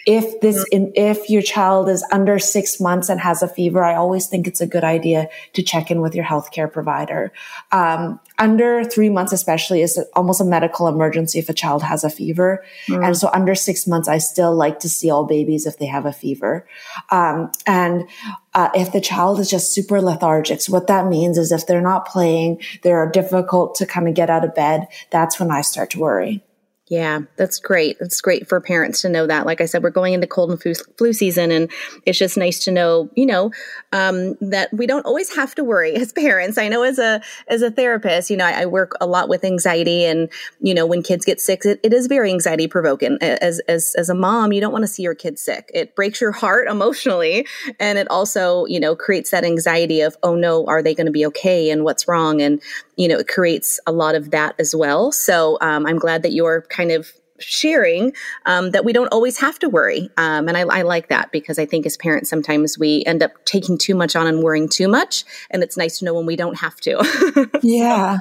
if 0.07 0.41
this, 0.41 0.65
if 0.73 1.31
your 1.31 1.43
child 1.43 1.89
is 1.89 2.05
under 2.11 2.39
six 2.39 2.81
months 2.81 3.09
and 3.09 3.21
has 3.21 3.43
a 3.43 3.49
fever, 3.49 3.85
I 3.85 3.95
always 3.95 4.27
think 4.27 4.47
it's 4.47 4.61
a 4.61 4.67
good 4.67 4.85
idea 4.85 5.29
to 5.53 5.63
check 5.63 5.91
in 5.91 6.01
with 6.01 6.15
your 6.15 6.25
healthcare 6.25 6.71
provider. 6.71 7.33
Um, 7.71 8.21
under 8.39 8.85
three 8.85 9.09
months, 9.09 9.33
especially, 9.33 9.83
is 9.83 9.99
almost 10.15 10.41
a 10.41 10.45
medical 10.45 10.87
emergency 10.89 11.39
if 11.39 11.49
a 11.49 11.55
child 11.55 11.83
has 11.83 12.05
a 12.05 12.11
fever. 12.11 12.65
Mm. 12.89 13.07
And 13.07 13.17
so 13.17 13.31
under 13.33 13.55
six 13.55 13.87
months, 13.87 14.09
I 14.09 14.19
still 14.19 14.55
like 14.55 14.81
to 14.81 14.89
see 14.89 15.11
all 15.11 15.25
babies 15.25 15.67
if 15.67 15.79
they 15.79 15.87
have 15.87 16.07
a 16.07 16.13
fever. 16.13 16.67
Um, 17.11 17.51
and 17.67 18.09
uh, 18.55 18.71
if 18.75 18.93
the 18.93 19.01
child 19.01 19.41
is 19.41 19.51
just 19.51 19.75
super 19.75 20.01
lethargic, 20.01 20.61
so 20.61 20.73
what 20.73 20.87
that 20.87 21.07
means 21.07 21.37
is 21.37 21.53
if 21.53 21.67
they're 21.67 21.81
not 21.81 22.07
playing, 22.07 22.61
they're 22.83 23.11
difficult 23.11 23.75
to 23.77 23.87
kind 23.87 24.09
of 24.09 24.15
get 24.15 24.31
out 24.31 24.45
of 24.45 24.55
bed. 24.55 24.87
That's 25.11 25.41
when 25.41 25.51
I 25.51 25.63
start 25.63 25.91
to 25.91 25.99
worry. 25.99 26.43
Yeah, 26.91 27.21
that's 27.37 27.59
great. 27.59 27.99
That's 28.01 28.21
great 28.23 28.49
for 28.49 28.61
parents 28.63 29.03
to 29.03 29.11
know 29.11 29.27
that. 29.27 29.45
Like 29.45 29.61
I 29.61 29.67
said, 29.67 29.83
we're 29.83 29.91
going 29.91 30.15
into 30.15 30.27
cold 30.27 30.51
and 30.51 30.61
flu, 30.61 30.73
flu 30.97 31.13
season, 31.13 31.51
and 31.51 31.71
it's 32.07 32.19
just 32.19 32.39
nice 32.39 32.65
to 32.65 32.71
know, 32.71 33.11
you 33.15 33.27
know, 33.27 33.51
um, 33.93 34.37
that 34.41 34.73
we 34.73 34.87
don't 34.87 35.05
always 35.05 35.35
have 35.37 35.55
to 35.57 35.65
worry 35.65 35.95
as 35.97 36.13
parents. 36.13 36.57
I 36.57 36.69
know 36.69 36.83
as 36.83 36.99
a 36.99 37.21
as 37.47 37.61
a 37.61 37.71
therapist, 37.71 38.31
you 38.31 38.39
know, 38.39 38.47
I, 38.47 38.63
I 38.63 38.67
work 38.67 38.93
a 39.03 39.07
lot 39.07 39.29
with 39.29 39.45
anxiety, 39.45 40.05
and 40.05 40.31
you 40.61 40.73
know, 40.73 40.87
when 40.87 41.03
kids 41.03 41.27
get 41.27 41.41
sick, 41.41 41.65
it, 41.67 41.79
it 41.83 41.93
is 41.93 42.07
very 42.07 42.31
anxiety 42.31 42.69
provoking. 42.69 43.19
As 43.21 43.61
as 43.69 43.95
as 43.99 44.09
a 44.09 44.15
mom, 44.15 44.53
you 44.53 44.61
don't 44.61 44.73
want 44.73 44.85
to 44.85 44.89
see 44.89 45.03
your 45.03 45.15
kids 45.15 45.43
sick. 45.43 45.71
It 45.75 45.95
breaks 45.95 46.23
your 46.23 46.33
heart 46.33 46.69
emotionally, 46.71 47.47
and 47.79 47.99
it 47.99 48.11
also, 48.11 48.65
you 48.65 48.81
know, 48.81 48.97
creates 48.97 49.31
that 49.33 49.45
anxiety 49.45 50.01
of, 50.01 50.17
oh 50.23 50.35
no, 50.35 50.67
are 50.67 50.83
they 50.83 50.95
going 50.95 51.07
to 51.07 51.13
be 51.13 51.27
okay, 51.27 51.69
and 51.69 51.85
what's 51.85 52.09
wrong, 52.09 52.41
and 52.41 52.63
you 52.99 53.09
know, 53.09 53.17
it 53.17 53.29
creates 53.29 53.81
a 53.87 53.93
lot 53.93 54.15
of 54.15 54.33
that 54.33 54.55
as 54.59 54.75
well. 54.75 55.13
So 55.13 55.57
um, 55.61 55.87
I'm 55.87 55.99
glad 55.99 56.23
that 56.25 56.33
you're 56.33 56.63
kind 56.63 56.91
of 56.91 57.11
sharing 57.39 58.13
um, 58.45 58.73
that 58.73 58.85
we 58.85 58.93
don't 58.93 59.07
always 59.13 59.39
have 59.39 59.57
to 59.61 59.69
worry. 59.69 60.11
Um, 60.17 60.49
and 60.49 60.57
I, 60.57 60.63
I, 60.63 60.83
like 60.83 61.09
that 61.09 61.31
because 61.31 61.57
I 61.57 61.65
think 61.65 61.87
as 61.87 61.97
parents, 61.97 62.29
sometimes 62.29 62.77
we 62.77 63.05
end 63.07 63.23
up 63.23 63.31
taking 63.45 63.79
too 63.79 63.95
much 63.95 64.17
on 64.17 64.27
and 64.27 64.43
worrying 64.43 64.69
too 64.69 64.89
much. 64.89 65.25
And 65.51 65.63
it's 65.63 65.77
nice 65.77 66.01
to 66.01 66.05
know 66.05 66.15
when 66.15 66.27
we 66.27 66.35
don't 66.35 66.59
have 66.59 66.77
to. 66.81 67.49
yeah. 67.63 68.19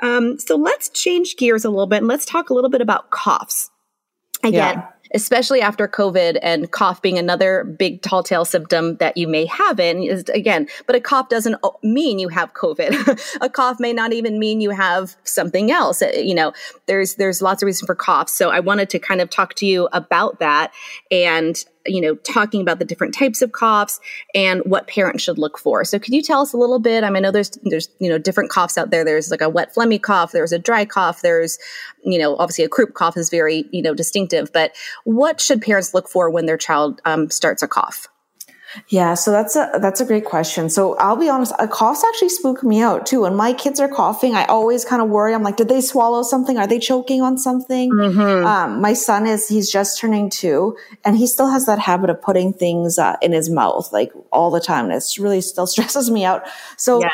Um, 0.00 0.40
so 0.40 0.56
let's 0.56 0.88
change 0.88 1.36
gears 1.36 1.64
a 1.64 1.70
little 1.70 1.86
bit 1.86 1.98
and 1.98 2.08
let's 2.08 2.24
talk 2.24 2.50
a 2.50 2.54
little 2.54 2.70
bit 2.70 2.80
about 2.80 3.10
coughs. 3.10 3.70
Again, 4.42 4.78
yeah 4.78 4.88
especially 5.14 5.60
after 5.60 5.88
COVID 5.88 6.38
and 6.42 6.70
cough 6.70 7.02
being 7.02 7.18
another 7.18 7.64
big 7.64 8.02
tall 8.02 8.22
tale 8.22 8.44
symptom 8.44 8.96
that 8.96 9.16
you 9.16 9.28
may 9.28 9.46
have 9.46 9.80
in 9.80 10.02
is 10.02 10.24
again, 10.30 10.68
but 10.86 10.96
a 10.96 11.00
cough 11.00 11.28
doesn't 11.28 11.56
mean 11.82 12.18
you 12.18 12.28
have 12.28 12.54
COVID. 12.54 13.36
a 13.40 13.48
cough 13.48 13.78
may 13.80 13.92
not 13.92 14.12
even 14.12 14.38
mean 14.38 14.60
you 14.60 14.70
have 14.70 15.16
something 15.24 15.70
else. 15.70 16.02
Uh, 16.02 16.10
you 16.14 16.34
know, 16.34 16.52
there's, 16.86 17.14
there's 17.14 17.42
lots 17.42 17.62
of 17.62 17.66
reason 17.66 17.86
for 17.86 17.94
coughs. 17.94 18.32
So 18.32 18.50
I 18.50 18.60
wanted 18.60 18.90
to 18.90 18.98
kind 18.98 19.20
of 19.20 19.30
talk 19.30 19.54
to 19.54 19.66
you 19.66 19.88
about 19.92 20.38
that 20.40 20.72
and 21.10 21.64
you 21.86 22.00
know, 22.00 22.14
talking 22.16 22.60
about 22.60 22.78
the 22.78 22.84
different 22.84 23.14
types 23.14 23.42
of 23.42 23.52
coughs 23.52 24.00
and 24.34 24.60
what 24.64 24.86
parents 24.88 25.22
should 25.22 25.38
look 25.38 25.58
for. 25.58 25.84
So 25.84 25.98
could 25.98 26.14
you 26.14 26.22
tell 26.22 26.40
us 26.40 26.52
a 26.52 26.56
little 26.56 26.78
bit? 26.78 27.04
I 27.04 27.10
mean, 27.10 27.16
I 27.16 27.20
know 27.20 27.30
there's 27.30 27.50
there's 27.64 27.88
you 27.98 28.08
know 28.08 28.18
different 28.18 28.50
coughs 28.50 28.78
out 28.78 28.90
there. 28.90 29.04
There's 29.04 29.30
like 29.30 29.40
a 29.40 29.48
wet 29.48 29.74
phlegmy 29.74 30.00
cough, 30.00 30.32
there's 30.32 30.52
a 30.52 30.58
dry 30.58 30.84
cough, 30.84 31.22
there's 31.22 31.58
you 32.04 32.18
know 32.18 32.36
obviously 32.36 32.64
a 32.64 32.68
croup 32.68 32.94
cough 32.94 33.16
is 33.16 33.30
very 33.30 33.64
you 33.72 33.82
know 33.82 33.94
distinctive. 33.94 34.52
But 34.52 34.74
what 35.04 35.40
should 35.40 35.62
parents 35.62 35.94
look 35.94 36.08
for 36.08 36.30
when 36.30 36.46
their 36.46 36.58
child 36.58 37.00
um, 37.04 37.30
starts 37.30 37.62
a 37.62 37.68
cough? 37.68 38.08
Yeah, 38.88 39.14
so 39.14 39.30
that's 39.30 39.56
a 39.56 39.70
that's 39.80 40.00
a 40.00 40.04
great 40.04 40.24
question. 40.24 40.68
So 40.68 40.96
I'll 40.96 41.16
be 41.16 41.28
honest, 41.28 41.52
a 41.58 41.66
coughs 41.66 42.04
actually 42.06 42.28
spook 42.28 42.62
me 42.62 42.80
out 42.80 43.06
too. 43.06 43.22
When 43.22 43.34
my 43.34 43.52
kids 43.52 43.80
are 43.80 43.88
coughing, 43.88 44.34
I 44.34 44.44
always 44.44 44.84
kind 44.84 45.00
of 45.00 45.08
worry. 45.08 45.34
I'm 45.34 45.42
like, 45.42 45.56
did 45.56 45.68
they 45.68 45.80
swallow 45.80 46.22
something? 46.22 46.58
Are 46.58 46.66
they 46.66 46.78
choking 46.78 47.22
on 47.22 47.38
something? 47.38 47.90
Mm-hmm. 47.90 48.46
Um, 48.46 48.80
my 48.80 48.92
son 48.92 49.26
is 49.26 49.48
he's 49.48 49.70
just 49.70 49.98
turning 49.98 50.30
two, 50.30 50.76
and 51.04 51.16
he 51.16 51.26
still 51.26 51.48
has 51.50 51.66
that 51.66 51.78
habit 51.78 52.10
of 52.10 52.20
putting 52.20 52.52
things 52.52 52.98
uh, 52.98 53.16
in 53.22 53.32
his 53.32 53.48
mouth 53.48 53.90
like 53.92 54.12
all 54.32 54.50
the 54.50 54.60
time. 54.60 54.86
And 54.86 54.94
it's 54.94 55.18
really 55.18 55.40
still 55.40 55.66
stresses 55.74 56.10
me 56.10 56.24
out. 56.24 56.46
So. 56.76 57.00
Yeah 57.00 57.08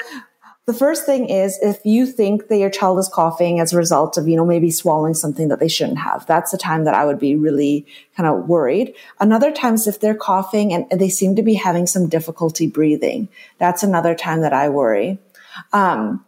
the 0.66 0.73
first 0.73 1.04
thing 1.04 1.28
is 1.28 1.59
if 1.61 1.85
you 1.85 2.06
think 2.06 2.49
that 2.49 2.56
your 2.56 2.71
child 2.71 2.99
is 2.99 3.11
coughing 3.12 3.61
as 3.61 3.73
a 3.73 3.76
result 3.76 4.16
of, 4.16 4.26
you 4.26 4.37
know, 4.37 4.47
maybe 4.47 4.71
swallowing 4.71 5.12
something 5.12 5.49
that 5.49 5.61
they 5.61 5.68
shouldn't 5.68 5.99
have, 5.99 6.25
that's 6.26 6.52
the 6.52 6.59
time 6.59 6.85
that 6.85 6.94
I 6.94 7.04
would 7.04 7.18
be 7.18 7.37
really 7.37 7.87
kind 8.16 8.26
of 8.26 8.49
worried. 8.49 8.94
Another 9.21 9.52
times 9.52 9.87
if 9.87 10.00
they're 10.00 10.14
coughing 10.14 10.73
and 10.73 10.87
they 10.99 11.11
seem 11.11 11.37
to 11.37 11.42
be 11.42 11.54
having 11.54 11.87
some 11.87 12.09
difficulty 12.09 12.66
breathing, 12.66 13.28
that's 13.59 13.83
another 13.83 14.14
time 14.14 14.40
that 14.40 14.54
I 14.54 14.71
worry. 14.71 15.18
Um, 15.75 16.25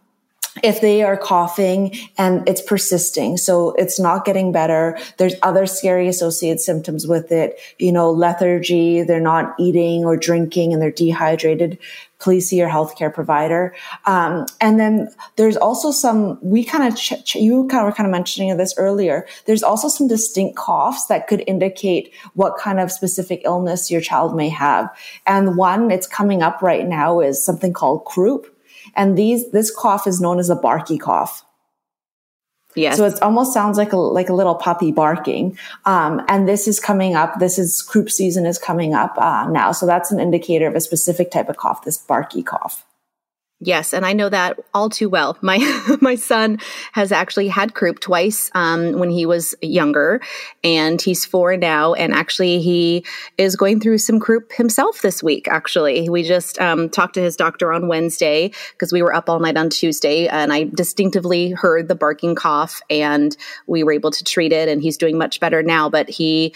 if 0.63 0.81
they 0.81 1.03
are 1.03 1.17
coughing 1.17 1.97
and 2.17 2.49
it's 2.49 2.63
persisting, 2.63 3.37
so 3.37 3.73
it's 3.73 4.01
not 4.01 4.25
getting 4.25 4.53
better, 4.53 4.99
there's 5.19 5.35
other 5.43 5.67
scary 5.67 6.09
associated 6.09 6.61
symptoms 6.61 7.07
with 7.07 7.31
it, 7.33 7.59
you 7.79 7.93
know, 7.93 8.11
lethargy, 8.11 9.03
they're 9.03 9.21
not 9.21 9.55
eating 9.59 10.05
or 10.05 10.17
drinking 10.17 10.73
and 10.73 10.81
they're 10.81 10.91
dehydrated, 10.91 11.79
please 12.19 12.49
see 12.49 12.57
your 12.57 12.69
healthcare 12.69 13.13
provider. 13.13 13.75
Um, 14.07 14.47
and 14.61 14.81
then 14.81 15.09
there's 15.37 15.57
also 15.57 15.91
some, 15.91 16.39
we 16.41 16.65
kind 16.65 16.85
of, 16.91 16.99
ch- 16.99 17.23
ch- 17.25 17.37
you 17.37 17.67
kind 17.69 17.81
of 17.81 17.87
were 17.87 17.93
kind 17.93 18.07
of 18.07 18.11
mentioning 18.11 18.57
this 18.57 18.75
earlier. 18.79 19.27
There's 19.45 19.63
also 19.63 19.89
some 19.89 20.09
distinct 20.09 20.57
coughs 20.57 21.07
that 21.07 21.27
could 21.27 21.45
indicate 21.47 22.13
what 22.35 22.57
kind 22.57 22.81
of 22.81 22.91
specific 22.91 23.43
illness 23.45 23.91
your 23.91 24.01
child 24.01 24.35
may 24.35 24.49
have. 24.49 24.89
And 25.27 25.57
one 25.57 25.91
it's 25.91 26.07
coming 26.07 26.43
up 26.43 26.63
right 26.63 26.87
now 26.87 27.21
is 27.21 27.45
something 27.45 27.73
called 27.73 28.05
croup. 28.07 28.56
And 28.97 29.17
these, 29.17 29.51
this 29.51 29.75
cough 29.75 30.07
is 30.07 30.21
known 30.21 30.39
as 30.39 30.51
a 30.51 30.57
barky 30.57 30.99
cough. 30.99 31.45
Yes. 32.75 32.99
So 32.99 33.07
it 33.07 33.21
almost 33.23 33.55
sounds 33.55 33.79
like 33.79 33.93
a 33.93 33.97
like 33.97 34.29
a 34.29 34.35
little 34.35 34.55
puppy 34.55 34.93
barking. 34.93 35.59
Um, 35.87 36.23
and 36.29 36.47
this 36.47 36.69
is 36.69 36.79
coming 36.79 37.15
up. 37.15 37.39
This 37.39 37.59
is 37.59 37.81
croup 37.81 38.11
season 38.11 38.45
is 38.45 38.59
coming 38.59 38.93
up 38.95 39.17
uh, 39.17 39.49
now. 39.49 39.73
So 39.73 39.87
that's 39.87 40.13
an 40.13 40.21
indicator 40.21 40.67
of 40.67 40.75
a 40.75 40.81
specific 40.81 41.31
type 41.31 41.49
of 41.49 41.57
cough. 41.57 41.85
This 41.85 41.97
barky 41.97 42.43
cough. 42.43 42.85
Yes, 43.61 43.95
and 43.95 44.05
I 44.05 44.13
know 44.13 44.29
that 44.29 44.59
all 44.75 44.91
too 44.91 45.09
well. 45.09 45.39
My 45.43 45.57
my 46.03 46.15
son 46.15 46.59
has 46.93 47.11
actually 47.11 47.49
had 47.49 47.73
croup 47.73 48.01
twice 48.01 48.51
um, 48.55 48.99
when 48.99 49.09
he 49.09 49.25
was 49.25 49.55
younger, 49.63 50.21
and 50.63 51.01
he's 51.01 51.25
four 51.25 51.57
now. 51.57 51.95
And 51.95 52.13
actually, 52.13 52.61
he 52.61 53.05
is 53.39 53.57
going 53.57 53.81
through 53.81 53.99
some 53.99 54.21
croup 54.21 54.53
himself 54.53 55.01
this 55.01 55.23
week. 55.23 55.49
Actually, 55.49 56.09
we 56.11 56.23
just 56.23 56.61
um, 56.61 56.91
talked 56.91 57.15
to 57.15 57.23
his 57.23 57.35
doctor 57.35 57.73
on 57.73 57.89
Wednesday 57.89 58.51
because 58.73 58.93
we 58.93 59.03
were 59.03 59.15
up 59.15 59.31
all 59.31 59.41
night 59.41 59.57
on 59.57 59.71
Tuesday, 59.71 60.29
and 60.29 60.53
I 60.53 60.65
distinctively 60.65 61.53
heard 61.53 61.89
the 61.89 61.95
barking 61.95 62.35
cough, 62.35 62.83
and 62.91 63.35
we 63.67 63.83
were 63.85 63.93
able 63.93 64.11
to 64.11 64.23
treat 64.25 64.53
it, 64.53 64.69
and 64.69 64.83
he's 64.83 64.99
doing 64.99 65.17
much 65.17 65.41
better 65.41 65.63
now. 65.63 65.89
But 65.89 66.11
he, 66.11 66.55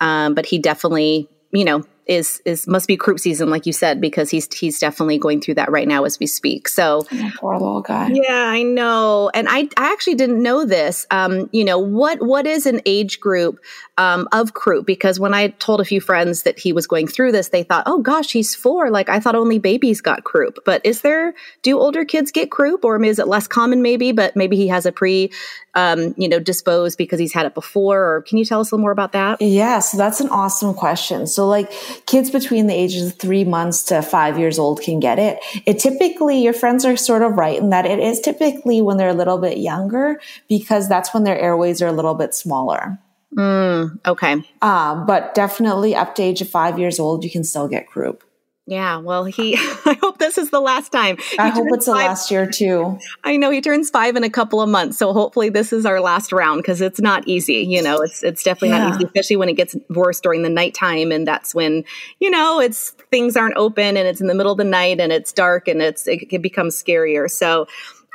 um, 0.00 0.34
but 0.34 0.46
he 0.46 0.58
definitely, 0.58 1.28
you 1.52 1.64
know, 1.64 1.84
is 2.10 2.42
is 2.44 2.66
must 2.66 2.88
be 2.88 2.96
croup 2.96 3.20
season, 3.20 3.50
like 3.50 3.66
you 3.66 3.72
said, 3.72 4.00
because 4.00 4.30
he's 4.30 4.52
he's 4.52 4.80
definitely 4.80 5.16
going 5.16 5.40
through 5.40 5.54
that 5.54 5.70
right 5.70 5.86
now 5.86 6.02
as 6.02 6.18
we 6.18 6.26
speak. 6.26 6.68
So 6.68 7.06
oh, 7.10 7.30
poor 7.36 7.54
little 7.54 7.82
guy. 7.82 8.10
Yeah, 8.12 8.48
I 8.48 8.64
know, 8.64 9.30
and 9.32 9.48
I 9.48 9.68
I 9.76 9.92
actually 9.92 10.16
didn't 10.16 10.42
know 10.42 10.64
this. 10.66 11.06
Um, 11.12 11.48
you 11.52 11.64
know 11.64 11.78
what 11.78 12.20
what 12.20 12.48
is 12.48 12.66
an 12.66 12.80
age 12.84 13.20
group 13.20 13.60
um, 13.96 14.28
of 14.32 14.54
croup? 14.54 14.86
Because 14.86 15.20
when 15.20 15.32
I 15.32 15.48
told 15.48 15.80
a 15.80 15.84
few 15.84 16.00
friends 16.00 16.42
that 16.42 16.58
he 16.58 16.72
was 16.72 16.88
going 16.88 17.06
through 17.06 17.30
this, 17.30 17.50
they 17.50 17.62
thought, 17.62 17.84
oh 17.86 18.00
gosh, 18.00 18.32
he's 18.32 18.56
four. 18.56 18.90
Like 18.90 19.08
I 19.08 19.20
thought 19.20 19.36
only 19.36 19.60
babies 19.60 20.00
got 20.00 20.24
croup. 20.24 20.58
But 20.66 20.84
is 20.84 21.02
there 21.02 21.34
do 21.62 21.78
older 21.78 22.04
kids 22.04 22.32
get 22.32 22.50
croup, 22.50 22.84
or 22.84 23.02
is 23.04 23.20
it 23.20 23.28
less 23.28 23.46
common? 23.46 23.82
Maybe, 23.82 24.10
but 24.10 24.34
maybe 24.34 24.56
he 24.56 24.66
has 24.66 24.84
a 24.84 24.90
pre 24.90 25.30
um, 25.74 26.14
you 26.16 26.28
know, 26.28 26.40
disposed 26.40 26.98
because 26.98 27.18
he's 27.20 27.32
had 27.32 27.46
it 27.46 27.54
before? 27.54 28.16
Or 28.16 28.22
can 28.22 28.38
you 28.38 28.44
tell 28.44 28.60
us 28.60 28.70
a 28.70 28.74
little 28.74 28.82
more 28.82 28.92
about 28.92 29.12
that? 29.12 29.40
Yeah, 29.40 29.78
so 29.80 29.96
that's 29.96 30.20
an 30.20 30.28
awesome 30.28 30.74
question. 30.74 31.26
So, 31.26 31.46
like, 31.46 31.70
kids 32.06 32.30
between 32.30 32.66
the 32.66 32.74
ages 32.74 33.08
of 33.08 33.18
three 33.18 33.44
months 33.44 33.82
to 33.84 34.02
five 34.02 34.38
years 34.38 34.58
old 34.58 34.80
can 34.82 35.00
get 35.00 35.18
it. 35.18 35.38
It 35.66 35.78
typically, 35.78 36.42
your 36.42 36.52
friends 36.52 36.84
are 36.84 36.96
sort 36.96 37.22
of 37.22 37.32
right 37.32 37.58
in 37.58 37.70
that 37.70 37.86
it 37.86 37.98
is 37.98 38.20
typically 38.20 38.82
when 38.82 38.96
they're 38.96 39.08
a 39.08 39.14
little 39.14 39.38
bit 39.38 39.58
younger 39.58 40.20
because 40.48 40.88
that's 40.88 41.12
when 41.14 41.24
their 41.24 41.38
airways 41.38 41.80
are 41.82 41.88
a 41.88 41.92
little 41.92 42.14
bit 42.14 42.34
smaller. 42.34 42.98
Mm, 43.34 43.98
okay. 44.06 44.42
Uh, 44.60 45.04
but 45.04 45.34
definitely 45.34 45.94
up 45.94 46.14
to 46.16 46.22
age 46.22 46.40
of 46.40 46.48
five 46.48 46.78
years 46.78 46.98
old, 46.98 47.24
you 47.24 47.30
can 47.30 47.44
still 47.44 47.68
get 47.68 47.88
croup. 47.88 48.24
Yeah, 48.70 48.98
well, 48.98 49.24
he. 49.24 49.56
I 49.84 49.98
hope 50.00 50.18
this 50.18 50.38
is 50.38 50.50
the 50.50 50.60
last 50.60 50.92
time. 50.92 51.16
He 51.16 51.38
I 51.38 51.48
hope 51.48 51.66
it's 51.70 51.86
five, 51.86 51.96
the 51.96 52.04
last 52.04 52.30
year 52.30 52.46
too. 52.46 53.00
I 53.24 53.36
know 53.36 53.50
he 53.50 53.60
turns 53.60 53.90
five 53.90 54.14
in 54.14 54.22
a 54.22 54.30
couple 54.30 54.62
of 54.62 54.68
months, 54.68 54.96
so 54.96 55.12
hopefully 55.12 55.48
this 55.48 55.72
is 55.72 55.84
our 55.84 56.00
last 56.00 56.30
round 56.30 56.62
because 56.62 56.80
it's 56.80 57.00
not 57.00 57.26
easy. 57.26 57.64
You 57.64 57.82
know, 57.82 58.00
it's 58.00 58.22
it's 58.22 58.44
definitely 58.44 58.68
yeah. 58.68 58.90
not 58.90 58.94
easy, 58.94 59.06
especially 59.06 59.36
when 59.36 59.48
it 59.48 59.54
gets 59.54 59.74
worse 59.88 60.20
during 60.20 60.42
the 60.44 60.48
nighttime, 60.48 61.10
and 61.10 61.26
that's 61.26 61.52
when 61.52 61.84
you 62.20 62.30
know 62.30 62.60
it's 62.60 62.90
things 63.10 63.36
aren't 63.36 63.56
open 63.56 63.96
and 63.96 64.06
it's 64.06 64.20
in 64.20 64.28
the 64.28 64.36
middle 64.36 64.52
of 64.52 64.58
the 64.58 64.62
night 64.62 65.00
and 65.00 65.10
it's 65.10 65.32
dark 65.32 65.66
and 65.66 65.82
it's 65.82 66.06
it, 66.06 66.32
it 66.32 66.40
becomes 66.40 66.80
scarier. 66.80 67.28
So 67.28 67.66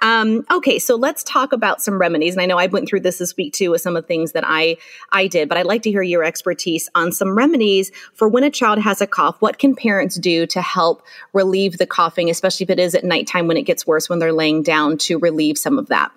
um, 0.05 0.45
okay, 0.51 0.77
so 0.77 0.95
let's 0.95 1.23
talk 1.23 1.51
about 1.51 1.81
some 1.81 1.97
remedies. 1.97 2.35
And 2.35 2.41
I 2.41 2.45
know 2.45 2.59
I 2.59 2.67
went 2.67 2.87
through 2.87 2.99
this 2.99 3.17
this 3.17 3.35
week 3.35 3.53
too 3.53 3.71
with 3.71 3.81
some 3.81 3.95
of 3.95 4.03
the 4.03 4.07
things 4.07 4.33
that 4.33 4.43
I 4.45 4.77
I 5.11 5.25
did, 5.25 5.49
but 5.49 5.57
I'd 5.57 5.65
like 5.65 5.81
to 5.81 5.89
hear 5.89 6.03
your 6.03 6.23
expertise 6.23 6.87
on 6.93 7.11
some 7.11 7.35
remedies 7.35 7.91
for 8.13 8.27
when 8.27 8.43
a 8.43 8.51
child 8.51 8.77
has 8.77 9.01
a 9.01 9.07
cough. 9.07 9.37
What 9.39 9.57
can 9.57 9.75
parents 9.75 10.17
do 10.17 10.45
to 10.45 10.61
help 10.61 11.01
relieve 11.33 11.79
the 11.79 11.87
coughing, 11.87 12.29
especially 12.29 12.65
if 12.65 12.69
it 12.69 12.79
is 12.79 12.93
at 12.93 13.03
nighttime 13.03 13.47
when 13.47 13.57
it 13.57 13.63
gets 13.63 13.87
worse 13.87 14.07
when 14.07 14.19
they're 14.19 14.31
laying 14.31 14.61
down 14.61 14.99
to 14.99 15.17
relieve 15.17 15.57
some 15.57 15.79
of 15.79 15.87
that? 15.87 16.11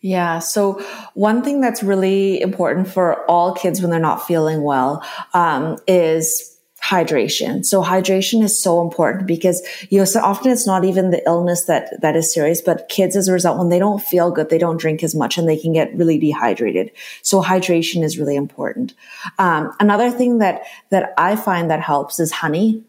Yeah. 0.00 0.40
So 0.40 0.84
one 1.14 1.44
thing 1.44 1.60
that's 1.60 1.84
really 1.84 2.40
important 2.40 2.88
for 2.88 3.24
all 3.30 3.54
kids 3.54 3.80
when 3.80 3.92
they're 3.92 4.00
not 4.00 4.26
feeling 4.26 4.64
well 4.64 5.04
um, 5.32 5.78
is 5.86 6.58
hydration. 6.82 7.64
So 7.64 7.82
hydration 7.82 8.42
is 8.42 8.60
so 8.60 8.80
important 8.80 9.26
because, 9.26 9.62
you 9.88 9.98
know, 9.98 10.04
so 10.04 10.20
often 10.20 10.50
it's 10.50 10.66
not 10.66 10.84
even 10.84 11.10
the 11.10 11.24
illness 11.26 11.64
that, 11.66 12.00
that 12.00 12.16
is 12.16 12.32
serious, 12.32 12.60
but 12.60 12.88
kids 12.88 13.14
as 13.14 13.28
a 13.28 13.32
result, 13.32 13.58
when 13.58 13.68
they 13.68 13.78
don't 13.78 14.02
feel 14.02 14.30
good, 14.30 14.50
they 14.50 14.58
don't 14.58 14.80
drink 14.80 15.02
as 15.04 15.14
much 15.14 15.38
and 15.38 15.48
they 15.48 15.56
can 15.56 15.72
get 15.72 15.94
really 15.96 16.18
dehydrated. 16.18 16.90
So 17.22 17.40
hydration 17.40 18.02
is 18.02 18.18
really 18.18 18.34
important. 18.34 18.94
Um, 19.38 19.72
another 19.78 20.10
thing 20.10 20.38
that, 20.38 20.62
that 20.90 21.14
I 21.16 21.36
find 21.36 21.70
that 21.70 21.80
helps 21.80 22.18
is 22.18 22.32
honey. 22.32 22.82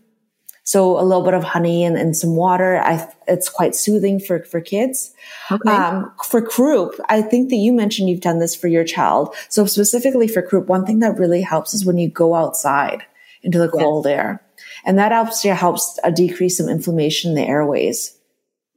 So 0.66 1.00
a 1.00 1.04
little 1.04 1.24
bit 1.24 1.34
of 1.34 1.44
honey 1.44 1.84
and, 1.84 1.98
and 1.98 2.16
some 2.16 2.36
water. 2.36 2.80
I, 2.80 3.08
it's 3.28 3.50
quite 3.50 3.76
soothing 3.76 4.20
for, 4.20 4.44
for 4.46 4.62
kids. 4.62 5.14
Okay. 5.52 5.70
Um, 5.70 6.12
for 6.24 6.42
croup, 6.42 6.96
I 7.10 7.22
think 7.22 7.50
that 7.50 7.58
you 7.58 7.74
mentioned 7.74 8.10
you've 8.10 8.22
done 8.22 8.40
this 8.40 8.56
for 8.56 8.70
your 8.70 8.86
child. 8.86 9.36
So 9.50 9.66
specifically 9.66 10.28
for 10.28 10.42
croup, 10.42 10.68
one 10.68 10.86
thing 10.86 11.00
that 11.00 11.20
really 11.20 11.42
helps 11.42 11.74
is 11.74 11.86
when 11.86 11.98
you 11.98 12.10
go 12.10 12.34
outside 12.34 13.04
into 13.44 13.60
the 13.60 13.70
cold 13.70 14.06
yes. 14.06 14.18
air. 14.18 14.42
And 14.86 14.98
that 14.98 15.12
helps, 15.12 15.44
yeah, 15.44 15.56
helps 15.56 16.00
uh, 16.04 16.10
decrease 16.10 16.58
some 16.58 16.70
inflammation 16.70 17.32
in 17.32 17.36
the 17.36 17.48
airways. 17.48 18.18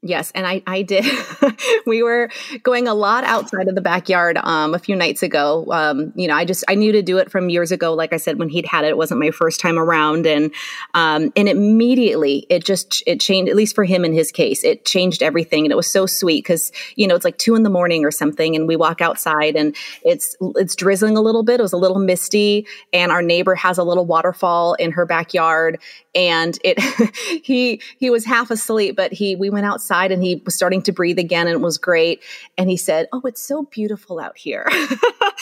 Yes, 0.06 0.30
and 0.34 0.46
I, 0.46 0.62
I 0.66 0.82
did. 0.82 1.04
we 1.86 2.02
were 2.02 2.30
going 2.62 2.86
a 2.86 2.94
lot 2.94 3.24
outside 3.24 3.68
of 3.68 3.74
the 3.74 3.80
backyard 3.80 4.38
um, 4.42 4.72
a 4.72 4.78
few 4.78 4.94
nights 4.94 5.22
ago. 5.22 5.66
Um, 5.72 6.12
you 6.14 6.28
know, 6.28 6.34
I 6.34 6.44
just 6.44 6.64
I 6.68 6.76
knew 6.76 6.92
to 6.92 7.02
do 7.02 7.18
it 7.18 7.30
from 7.30 7.48
years 7.48 7.72
ago. 7.72 7.92
Like 7.92 8.12
I 8.12 8.16
said, 8.16 8.38
when 8.38 8.48
he'd 8.48 8.66
had 8.66 8.84
it, 8.84 8.88
it 8.88 8.96
wasn't 8.96 9.20
my 9.20 9.32
first 9.32 9.58
time 9.58 9.78
around, 9.78 10.26
and 10.26 10.52
um, 10.94 11.32
and 11.34 11.48
immediately 11.48 12.46
it 12.48 12.64
just 12.64 13.02
it 13.06 13.20
changed. 13.20 13.50
At 13.50 13.56
least 13.56 13.74
for 13.74 13.84
him 13.84 14.04
in 14.04 14.12
his 14.12 14.30
case, 14.30 14.62
it 14.62 14.84
changed 14.84 15.22
everything, 15.22 15.64
and 15.64 15.72
it 15.72 15.76
was 15.76 15.90
so 15.90 16.06
sweet 16.06 16.44
because 16.44 16.70
you 16.94 17.08
know 17.08 17.16
it's 17.16 17.24
like 17.24 17.38
two 17.38 17.56
in 17.56 17.64
the 17.64 17.70
morning 17.70 18.04
or 18.04 18.12
something, 18.12 18.54
and 18.54 18.68
we 18.68 18.76
walk 18.76 19.00
outside 19.00 19.56
and 19.56 19.74
it's 20.04 20.36
it's 20.54 20.76
drizzling 20.76 21.16
a 21.16 21.20
little 21.20 21.42
bit. 21.42 21.58
It 21.58 21.62
was 21.64 21.72
a 21.72 21.78
little 21.78 21.98
misty, 21.98 22.66
and 22.92 23.10
our 23.10 23.22
neighbor 23.22 23.56
has 23.56 23.76
a 23.76 23.84
little 23.84 24.06
waterfall 24.06 24.74
in 24.74 24.92
her 24.92 25.04
backyard, 25.04 25.80
and 26.14 26.58
it 26.62 26.80
he 27.44 27.80
he 27.98 28.08
was 28.08 28.24
half 28.24 28.52
asleep, 28.52 28.94
but 28.94 29.12
he 29.12 29.34
we 29.34 29.50
went 29.50 29.66
outside 29.66 29.95
outside 29.96 30.12
and 30.12 30.22
he 30.22 30.42
was 30.44 30.54
starting 30.54 30.82
to 30.82 30.92
breathe 30.92 31.18
again 31.18 31.46
and 31.46 31.54
it 31.54 31.60
was 31.60 31.78
great. 31.78 32.22
And 32.56 32.70
he 32.70 32.76
said, 32.76 33.08
Oh, 33.12 33.22
it's 33.24 33.40
so 33.40 33.64
beautiful 33.64 34.18
out 34.18 34.36
here. 34.36 34.66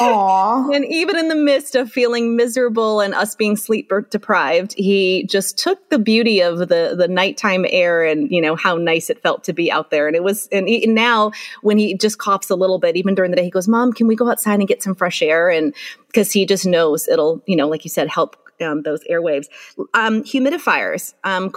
Aww. 0.00 0.75
and 0.75 0.84
even 0.87 1.16
in 1.16 1.28
the 1.28 1.37
midst 1.37 1.76
of 1.76 1.90
feeling 1.90 2.34
miserable 2.34 3.00
and 3.00 3.14
us 3.14 3.37
being 3.37 3.56
sleep 3.56 3.92
deprived, 4.11 4.75
he 4.76 5.25
just 5.25 5.56
took 5.56 5.88
the 5.88 6.00
beauty 6.00 6.40
of 6.40 6.58
the, 6.58 6.94
the 6.99 7.06
nighttime 7.08 7.64
air 7.68 8.04
and, 8.04 8.30
you 8.30 8.40
know, 8.40 8.56
how 8.56 8.76
nice 8.76 9.08
it 9.08 9.23
felt 9.23 9.44
to 9.44 9.52
be 9.52 9.70
out 9.70 9.90
there. 9.90 10.08
And 10.08 10.16
it 10.16 10.25
was, 10.25 10.49
and, 10.50 10.68
he, 10.68 10.84
and 10.84 10.94
now 10.94 11.30
when 11.62 11.78
he 11.78 11.94
just 11.94 12.18
coughs 12.18 12.50
a 12.50 12.56
little 12.56 12.80
bit, 12.80 12.96
even 12.96 13.14
during 13.14 13.30
the 13.30 13.37
day, 13.37 13.44
he 13.44 13.50
goes, 13.50 13.68
Mom, 13.68 13.92
can 13.92 14.08
we 14.08 14.16
go 14.16 14.28
outside 14.28 14.58
and 14.58 14.66
get 14.66 14.82
some 14.82 14.96
fresh 14.96 15.23
air? 15.23 15.49
And 15.49 15.73
because 16.08 16.32
he 16.32 16.44
just 16.44 16.66
knows 16.66 17.06
it'll, 17.06 17.42
you 17.46 17.56
know, 17.56 17.68
like 17.68 17.84
you 17.84 17.90
said, 17.90 18.08
help 18.08 18.37
um, 18.61 18.82
those 18.82 19.00
airwaves. 19.11 19.46
Um, 19.94 20.23
humidifiers, 20.23 21.14
um, 21.25 21.50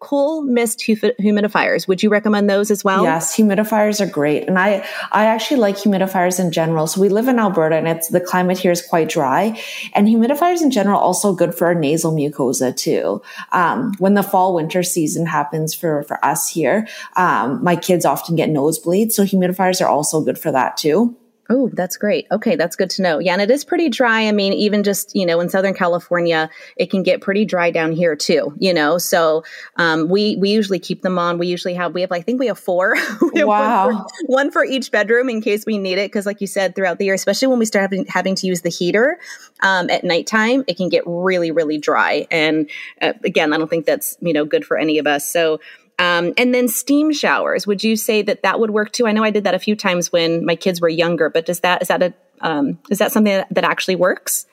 cool 0.00 0.42
mist 0.42 0.80
humidifiers. 0.80 1.88
Would 1.88 2.02
you 2.02 2.10
recommend 2.10 2.48
those 2.48 2.70
as 2.70 2.84
well? 2.84 3.04
Yes, 3.04 3.36
humidifiers 3.36 4.00
are 4.00 4.10
great, 4.10 4.48
and 4.48 4.58
I 4.58 4.86
I 5.12 5.26
actually 5.26 5.60
like 5.60 5.76
humidifiers 5.76 6.40
in 6.40 6.52
general. 6.52 6.86
So 6.86 7.00
we 7.00 7.08
live 7.08 7.28
in 7.28 7.38
Alberta, 7.38 7.76
and 7.76 7.88
it's 7.88 8.08
the 8.08 8.20
climate 8.20 8.58
here 8.58 8.72
is 8.72 8.82
quite 8.82 9.08
dry, 9.08 9.60
and 9.94 10.08
humidifiers 10.08 10.62
in 10.62 10.70
general 10.70 10.98
also 10.98 11.34
good 11.34 11.54
for 11.54 11.66
our 11.66 11.74
nasal 11.74 12.12
mucosa 12.12 12.74
too. 12.74 13.22
Um, 13.52 13.94
when 13.98 14.14
the 14.14 14.22
fall 14.22 14.54
winter 14.54 14.82
season 14.82 15.26
happens 15.26 15.74
for 15.74 16.02
for 16.04 16.24
us 16.24 16.48
here, 16.48 16.86
um, 17.16 17.62
my 17.62 17.76
kids 17.76 18.04
often 18.04 18.36
get 18.36 18.50
nosebleeds, 18.50 19.12
so 19.12 19.24
humidifiers 19.24 19.80
are 19.80 19.88
also 19.88 20.20
good 20.20 20.38
for 20.38 20.52
that 20.52 20.76
too. 20.76 21.16
Oh, 21.50 21.70
that's 21.72 21.96
great. 21.96 22.26
Okay, 22.30 22.56
that's 22.56 22.76
good 22.76 22.90
to 22.90 23.02
know. 23.02 23.18
Yeah, 23.18 23.32
and 23.32 23.40
it 23.40 23.50
is 23.50 23.64
pretty 23.64 23.88
dry. 23.88 24.28
I 24.28 24.32
mean, 24.32 24.52
even 24.52 24.82
just, 24.82 25.16
you 25.16 25.24
know, 25.24 25.40
in 25.40 25.48
Southern 25.48 25.72
California, 25.72 26.50
it 26.76 26.90
can 26.90 27.02
get 27.02 27.22
pretty 27.22 27.46
dry 27.46 27.70
down 27.70 27.92
here 27.92 28.14
too, 28.14 28.54
you 28.58 28.74
know. 28.74 28.98
So 28.98 29.44
um, 29.76 30.10
we 30.10 30.36
we 30.36 30.50
usually 30.50 30.78
keep 30.78 31.00
them 31.00 31.18
on. 31.18 31.38
We 31.38 31.46
usually 31.46 31.72
have 31.72 31.94
we 31.94 32.02
have 32.02 32.12
I 32.12 32.20
think 32.20 32.38
we 32.38 32.48
have 32.48 32.58
four. 32.58 32.96
we 33.32 33.40
have 33.40 33.48
wow. 33.48 33.86
One 33.86 33.96
for, 33.96 34.06
one 34.26 34.50
for, 34.50 34.64
each 34.64 34.90
bedroom 34.90 35.30
in 35.30 35.40
case 35.40 35.64
we 35.64 35.78
need 35.78 35.96
it. 35.96 36.10
Because 36.10 36.26
like 36.26 36.42
you 36.42 36.46
said, 36.46 36.74
throughout 36.74 36.98
the 36.98 37.06
year, 37.06 37.14
especially 37.14 37.48
when 37.48 37.58
we 37.58 37.64
start 37.64 37.82
having, 37.82 38.04
having 38.04 38.34
to 38.34 38.46
use 38.46 38.60
the 38.60 38.68
heater 38.68 39.18
um, 39.60 39.88
at 39.88 40.04
nighttime, 40.04 40.64
it 40.66 40.76
can 40.76 40.90
get 40.90 41.02
really, 41.06 41.50
really 41.50 41.78
dry. 41.78 42.26
And 42.30 42.68
uh, 43.00 43.14
again, 43.24 43.54
I 43.54 43.56
don't 43.56 43.70
think 43.70 43.86
that's, 43.86 44.18
you 44.20 44.34
know, 44.34 44.44
good 44.44 44.66
for 44.66 44.76
any 44.76 44.98
of 44.98 45.06
us. 45.06 45.32
So 45.32 45.60
um, 45.98 46.32
and 46.36 46.54
then 46.54 46.68
steam 46.68 47.12
showers. 47.12 47.66
Would 47.66 47.82
you 47.82 47.96
say 47.96 48.22
that 48.22 48.42
that 48.42 48.60
would 48.60 48.70
work 48.70 48.92
too? 48.92 49.06
I 49.06 49.12
know 49.12 49.24
I 49.24 49.30
did 49.30 49.44
that 49.44 49.54
a 49.54 49.58
few 49.58 49.74
times 49.74 50.12
when 50.12 50.44
my 50.44 50.56
kids 50.56 50.80
were 50.80 50.88
younger, 50.88 51.28
but 51.28 51.46
does 51.46 51.60
that 51.60 51.82
is 51.82 51.88
that 51.88 52.02
a 52.02 52.14
um, 52.40 52.78
is 52.88 52.98
that 52.98 53.10
something 53.10 53.32
that, 53.32 53.48
that 53.50 53.64
actually 53.64 53.96
works? 53.96 54.46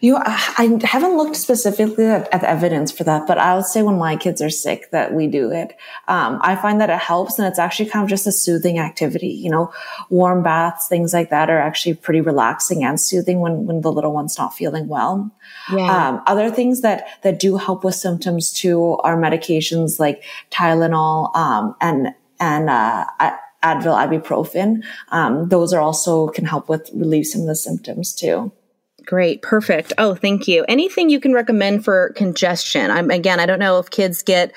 You, 0.00 0.16
I 0.16 0.78
haven't 0.82 1.16
looked 1.16 1.36
specifically 1.36 2.06
at, 2.06 2.32
at, 2.32 2.44
evidence 2.44 2.90
for 2.90 3.04
that, 3.04 3.26
but 3.26 3.38
I 3.38 3.54
would 3.54 3.64
say 3.64 3.82
when 3.82 3.98
my 3.98 4.16
kids 4.16 4.42
are 4.42 4.50
sick 4.50 4.90
that 4.90 5.14
we 5.14 5.26
do 5.26 5.50
it. 5.50 5.76
Um, 6.08 6.38
I 6.42 6.56
find 6.56 6.80
that 6.80 6.90
it 6.90 6.98
helps 6.98 7.38
and 7.38 7.46
it's 7.46 7.58
actually 7.58 7.88
kind 7.88 8.02
of 8.02 8.10
just 8.10 8.26
a 8.26 8.32
soothing 8.32 8.78
activity. 8.78 9.28
You 9.28 9.50
know, 9.50 9.72
warm 10.10 10.42
baths, 10.42 10.88
things 10.88 11.12
like 11.12 11.30
that 11.30 11.50
are 11.50 11.58
actually 11.58 11.94
pretty 11.94 12.20
relaxing 12.20 12.84
and 12.84 13.00
soothing 13.00 13.40
when, 13.40 13.66
when 13.66 13.80
the 13.80 13.92
little 13.92 14.12
one's 14.12 14.38
not 14.38 14.54
feeling 14.54 14.88
well. 14.88 15.30
Yeah. 15.72 16.08
Um, 16.08 16.22
other 16.26 16.50
things 16.50 16.80
that, 16.82 17.06
that 17.22 17.38
do 17.38 17.56
help 17.56 17.84
with 17.84 17.94
symptoms 17.94 18.52
too 18.52 18.98
are 19.04 19.16
medications 19.16 19.98
like 19.98 20.24
Tylenol, 20.50 21.34
um, 21.36 21.74
and, 21.80 22.14
and, 22.40 22.68
uh, 22.68 23.06
Advil, 23.62 23.94
ibuprofen. 23.94 24.84
Um, 25.10 25.48
those 25.48 25.72
are 25.72 25.80
also 25.80 26.28
can 26.28 26.44
help 26.44 26.68
with 26.68 26.90
relieve 26.92 27.26
some 27.26 27.42
of 27.42 27.46
the 27.46 27.54
symptoms 27.54 28.12
too. 28.12 28.52
Great, 29.04 29.42
perfect. 29.42 29.92
Oh, 29.98 30.14
thank 30.14 30.46
you. 30.46 30.64
Anything 30.68 31.10
you 31.10 31.18
can 31.18 31.32
recommend 31.32 31.84
for 31.84 32.10
congestion? 32.10 32.90
I'm 32.90 33.10
again, 33.10 33.40
I 33.40 33.46
don't 33.46 33.58
know 33.58 33.78
if 33.78 33.90
kids 33.90 34.22
get 34.22 34.52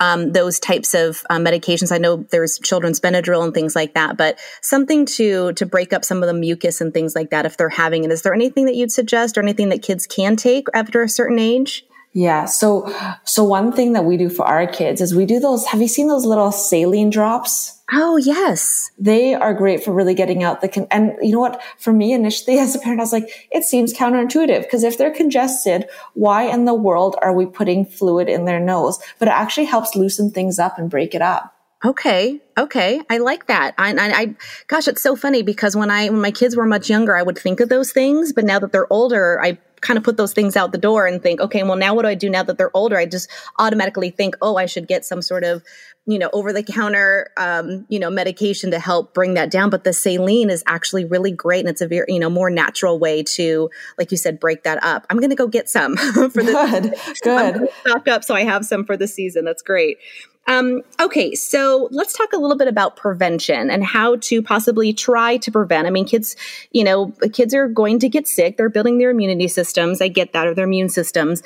um, 0.00 0.32
those 0.32 0.58
types 0.58 0.94
of 0.94 1.22
um, 1.28 1.44
medications. 1.44 1.92
I 1.92 1.98
know 1.98 2.24
there's 2.30 2.58
children's 2.58 3.00
Benadryl 3.00 3.44
and 3.44 3.52
things 3.52 3.76
like 3.76 3.94
that, 3.94 4.16
but 4.16 4.38
something 4.62 5.04
to 5.06 5.52
to 5.52 5.66
break 5.66 5.92
up 5.92 6.04
some 6.04 6.22
of 6.22 6.28
the 6.28 6.34
mucus 6.34 6.80
and 6.80 6.94
things 6.94 7.14
like 7.14 7.30
that 7.30 7.44
if 7.44 7.56
they're 7.56 7.68
having 7.68 8.04
it. 8.04 8.10
Is 8.10 8.22
there 8.22 8.34
anything 8.34 8.64
that 8.66 8.74
you'd 8.74 8.92
suggest, 8.92 9.36
or 9.36 9.42
anything 9.42 9.68
that 9.68 9.82
kids 9.82 10.06
can 10.06 10.36
take 10.36 10.66
after 10.72 11.02
a 11.02 11.08
certain 11.08 11.38
age? 11.38 11.84
Yeah. 12.12 12.46
So, 12.46 12.92
so 13.24 13.44
one 13.44 13.72
thing 13.72 13.92
that 13.92 14.04
we 14.04 14.16
do 14.16 14.28
for 14.28 14.44
our 14.44 14.66
kids 14.66 15.00
is 15.00 15.14
we 15.14 15.26
do 15.26 15.38
those. 15.38 15.66
Have 15.66 15.80
you 15.80 15.88
seen 15.88 16.08
those 16.08 16.24
little 16.24 16.50
saline 16.50 17.10
drops? 17.10 17.80
Oh, 17.92 18.16
yes. 18.16 18.90
They 18.98 19.34
are 19.34 19.54
great 19.54 19.82
for 19.84 19.92
really 19.92 20.14
getting 20.14 20.42
out 20.42 20.60
the, 20.60 20.68
con- 20.68 20.86
and 20.90 21.14
you 21.22 21.32
know 21.32 21.40
what? 21.40 21.62
For 21.78 21.92
me 21.92 22.12
initially 22.12 22.58
as 22.60 22.74
a 22.74 22.78
parent, 22.78 23.00
I 23.00 23.04
was 23.04 23.12
like, 23.12 23.48
it 23.52 23.64
seems 23.64 23.92
counterintuitive 23.92 24.62
because 24.62 24.82
if 24.82 24.98
they're 24.98 25.14
congested, 25.14 25.88
why 26.14 26.44
in 26.44 26.64
the 26.64 26.74
world 26.74 27.16
are 27.22 27.32
we 27.32 27.46
putting 27.46 27.84
fluid 27.84 28.28
in 28.28 28.44
their 28.44 28.60
nose? 28.60 28.98
But 29.18 29.28
it 29.28 29.34
actually 29.34 29.66
helps 29.66 29.94
loosen 29.94 30.30
things 30.30 30.58
up 30.58 30.78
and 30.78 30.90
break 30.90 31.14
it 31.14 31.22
up. 31.22 31.54
Okay. 31.82 32.40
Okay. 32.58 33.00
I 33.08 33.18
like 33.18 33.46
that. 33.46 33.74
I, 33.78 33.92
I, 33.92 34.20
I, 34.20 34.34
gosh, 34.66 34.86
it's 34.86 35.00
so 35.00 35.16
funny 35.16 35.42
because 35.42 35.74
when 35.74 35.90
I, 35.90 36.10
when 36.10 36.20
my 36.20 36.30
kids 36.30 36.54
were 36.54 36.66
much 36.66 36.90
younger, 36.90 37.16
I 37.16 37.22
would 37.22 37.38
think 37.38 37.60
of 37.60 37.70
those 37.70 37.90
things, 37.90 38.34
but 38.34 38.44
now 38.44 38.58
that 38.58 38.70
they're 38.70 38.92
older, 38.92 39.40
I 39.42 39.58
kind 39.80 39.96
of 39.96 40.04
put 40.04 40.16
those 40.16 40.32
things 40.32 40.56
out 40.56 40.72
the 40.72 40.78
door 40.78 41.06
and 41.06 41.22
think, 41.22 41.40
okay, 41.40 41.62
well, 41.62 41.76
now 41.76 41.94
what 41.94 42.02
do 42.02 42.08
I 42.08 42.14
do 42.14 42.30
now 42.30 42.42
that 42.42 42.58
they're 42.58 42.74
older? 42.76 42.96
I 42.96 43.06
just 43.06 43.30
automatically 43.58 44.10
think, 44.10 44.36
oh, 44.42 44.56
I 44.56 44.66
should 44.66 44.86
get 44.86 45.04
some 45.04 45.22
sort 45.22 45.44
of 45.44 45.62
you 46.10 46.18
know, 46.18 46.28
over 46.32 46.52
the 46.52 46.62
counter, 46.62 47.30
um, 47.36 47.86
you 47.88 47.98
know, 47.98 48.10
medication 48.10 48.70
to 48.72 48.78
help 48.78 49.14
bring 49.14 49.34
that 49.34 49.50
down. 49.50 49.70
But 49.70 49.84
the 49.84 49.92
saline 49.92 50.50
is 50.50 50.64
actually 50.66 51.04
really 51.04 51.30
great. 51.30 51.60
And 51.60 51.68
it's 51.68 51.80
a 51.80 51.86
very, 51.86 52.06
you 52.08 52.18
know, 52.18 52.30
more 52.30 52.50
natural 52.50 52.98
way 52.98 53.22
to, 53.22 53.70
like 53.96 54.10
you 54.10 54.16
said, 54.16 54.40
break 54.40 54.64
that 54.64 54.82
up. 54.82 55.06
I'm 55.08 55.18
going 55.18 55.30
to 55.30 55.36
go 55.36 55.46
get 55.46 55.68
some 55.68 55.96
for 56.14 56.28
the 56.28 56.52
good. 56.70 56.94
Good. 57.22 57.68
Stock 57.86 58.08
up. 58.08 58.24
So 58.24 58.34
I 58.34 58.42
have 58.42 58.64
some 58.64 58.84
for 58.84 58.96
the 58.96 59.06
season. 59.06 59.44
That's 59.44 59.62
great. 59.62 59.98
Um, 60.46 60.82
okay, 61.00 61.34
so 61.34 61.88
let's 61.92 62.16
talk 62.16 62.32
a 62.32 62.36
little 62.36 62.56
bit 62.56 62.66
about 62.66 62.96
prevention 62.96 63.70
and 63.70 63.84
how 63.84 64.16
to 64.16 64.42
possibly 64.42 64.92
try 64.92 65.36
to 65.36 65.52
prevent. 65.52 65.86
I 65.86 65.90
mean, 65.90 66.06
kids, 66.06 66.34
you 66.72 66.82
know, 66.82 67.12
kids 67.32 67.54
are 67.54 67.68
going 67.68 68.00
to 68.00 68.08
get 68.08 68.26
sick. 68.26 68.56
They're 68.56 68.68
building 68.68 68.98
their 68.98 69.10
immunity 69.10 69.46
systems. 69.46 70.00
I 70.00 70.08
get 70.08 70.32
that, 70.32 70.48
or 70.48 70.54
their 70.54 70.64
immune 70.64 70.88
systems. 70.88 71.42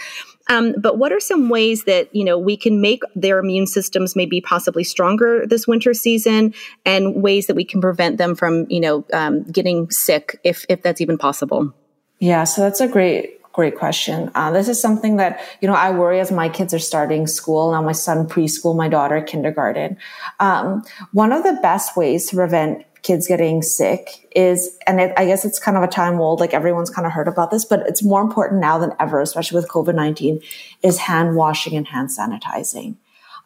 Um, 0.49 0.75
but 0.79 0.99
what 0.99 1.13
are 1.13 1.21
some 1.21 1.49
ways 1.49 1.85
that 1.85 2.15
you 2.15 2.25
know 2.25 2.39
we 2.39 2.57
can 2.57 2.81
make 2.81 3.03
their 3.15 3.39
immune 3.39 3.67
systems 3.67 4.15
maybe 4.15 4.41
possibly 4.41 4.85
stronger 4.85 5.47
this 5.47 5.67
winter 5.67 5.95
season, 5.95 6.55
and 6.85 7.23
ways 7.23 7.47
that 7.47 7.57
we 7.57 7.65
can 7.65 7.81
prevent 7.81 8.19
them 8.19 8.35
from 8.35 8.67
you 8.69 8.81
know 8.81 9.05
um, 9.13 9.45
getting 9.45 9.91
sick 9.91 10.39
if 10.45 10.67
if 10.69 10.83
that's 10.83 11.01
even 11.01 11.19
possible? 11.19 11.73
Yeah, 12.19 12.45
so 12.45 12.63
that's 12.63 12.81
a 12.81 12.89
great 12.89 13.41
great 13.53 13.79
question. 13.79 14.31
Uh, 14.35 14.51
this 14.51 14.69
is 14.69 14.81
something 14.81 15.17
that 15.17 15.41
you 15.61 15.69
know 15.69 15.75
I 15.75 15.91
worry 15.91 16.21
as 16.21 16.31
my 16.31 16.49
kids 16.49 16.75
are 16.75 16.79
starting 16.79 17.27
school 17.27 17.73
now. 17.73 17.81
My 17.81 17.93
son 17.93 18.27
preschool, 18.27 18.77
my 18.77 18.89
daughter 18.89 19.23
kindergarten. 19.23 19.97
Um, 20.41 20.85
one 21.13 21.33
of 21.33 21.43
the 21.43 21.59
best 21.63 21.97
ways 21.97 22.29
to 22.29 22.37
prevent 22.37 22.85
kids 23.05 23.29
getting 23.29 23.63
sick 23.63 24.27
is, 24.35 24.77
and 24.87 24.99
it, 24.99 25.13
I 25.17 25.27
guess 25.27 25.45
it's 25.45 25.61
kind 25.61 25.77
of 25.77 25.83
a 25.83 25.87
time 25.87 26.19
old, 26.19 26.41
like 26.41 26.55
everyone's 26.55 26.91
kind 26.91 27.07
of 27.07 27.13
heard 27.13 27.29
about 27.29 27.51
this, 27.51 27.65
but 27.65 27.81
it's 27.87 28.03
more 28.03 28.23
important 28.23 28.61
now 28.61 28.79
than 28.79 28.93
ever, 28.99 29.21
especially 29.21 29.57
with 29.61 29.69
COVID-19, 29.69 30.43
is 30.83 30.99
hand 30.99 31.37
washing 31.37 31.77
and 31.77 31.87
hand 31.87 32.09
sanitizing. 32.09 32.97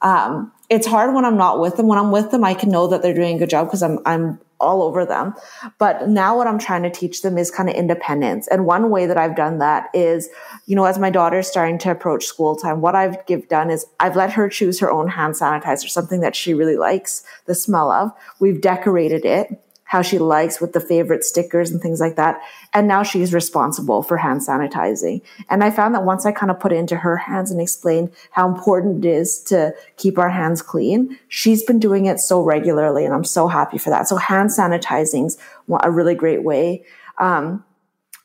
Um, 0.01 0.53
it's 0.71 0.87
hard 0.87 1.12
when 1.12 1.25
I'm 1.25 1.37
not 1.37 1.61
with 1.61 1.77
them. 1.77 1.88
When 1.88 1.99
I'm 1.99 2.12
with 2.12 2.31
them, 2.31 2.44
I 2.44 2.55
can 2.55 2.71
know 2.71 2.87
that 2.87 3.03
they're 3.03 3.14
doing 3.14 3.37
a 3.37 3.38
good 3.40 3.51
job 3.51 3.66
because 3.66 3.83
I'm, 3.83 3.99
I'm 4.07 4.38
all 4.61 4.83
over 4.83 5.05
them. 5.05 5.35
But 5.79 6.09
now 6.09 6.37
what 6.37 6.47
I'm 6.47 6.59
trying 6.59 6.83
to 6.83 6.90
teach 6.90 7.23
them 7.23 7.38
is 7.38 7.51
kind 7.51 7.68
of 7.68 7.75
independence. 7.75 8.49
And 8.49 8.66
one 8.66 8.90
way 8.90 9.07
that 9.07 9.16
I've 9.16 9.37
done 9.37 9.59
that 9.59 9.88
is, 9.94 10.29
you 10.66 10.77
know, 10.77 10.85
as 10.85 10.99
my 10.99 11.11
daughter's 11.11 11.49
starting 11.49 11.79
to 11.79 11.90
approach 11.90 12.25
school 12.25 12.57
time, 12.57 12.81
what 12.81 12.94
I've 12.94 13.25
give 13.27 13.49
done 13.49 13.71
is 13.71 13.87
I've 14.01 14.16
let 14.16 14.33
her 14.33 14.49
choose 14.49 14.81
her 14.81 14.90
own 14.90 15.09
hand 15.09 15.35
sanitizer, 15.35 15.88
something 15.88 16.21
that 16.21 16.35
she 16.37 16.55
really 16.55 16.77
likes 16.77 17.25
the 17.47 17.55
smell 17.55 17.90
of. 17.90 18.12
We've 18.40 18.61
decorated 18.61 19.25
it 19.25 19.61
how 19.88 20.03
she 20.03 20.18
likes 20.18 20.61
with 20.61 20.74
the 20.74 20.81
favorite 20.81 21.24
stickers 21.24 21.70
and 21.70 21.81
things 21.81 21.98
like 21.98 22.16
that. 22.16 22.38
And 22.74 22.87
now 22.87 23.03
she's 23.03 23.33
responsible 23.33 24.03
for 24.03 24.18
hand 24.18 24.42
sanitizing. 24.42 25.22
And 25.48 25.64
I 25.64 25.70
found 25.70 25.94
that 25.94 26.05
once 26.05 26.27
I 26.27 26.33
kind 26.33 26.51
of 26.51 26.61
put 26.61 26.72
it 26.72 26.77
into 26.77 26.96
her 26.96 27.16
hands 27.16 27.51
and 27.51 27.59
explained 27.59 28.11
how 28.31 28.46
important 28.46 29.03
it 29.03 29.09
is 29.09 29.42
to 29.44 29.74
keep 29.96 30.18
our 30.18 30.29
hands 30.29 30.61
clean, 30.61 31.18
she's 31.29 31.62
been 31.62 31.79
doing 31.79 32.05
it 32.05 32.20
so 32.20 32.42
regularly. 32.42 33.07
And 33.07 33.14
I'm 33.14 33.24
so 33.24 33.48
happy 33.48 33.79
for 33.79 33.88
that. 33.88 34.07
So 34.09 34.16
hand 34.16 34.51
sanitizing's 34.51 35.38
a 35.83 35.90
really 35.90 36.14
great 36.14 36.42
way. 36.44 36.85
Um, 37.16 37.64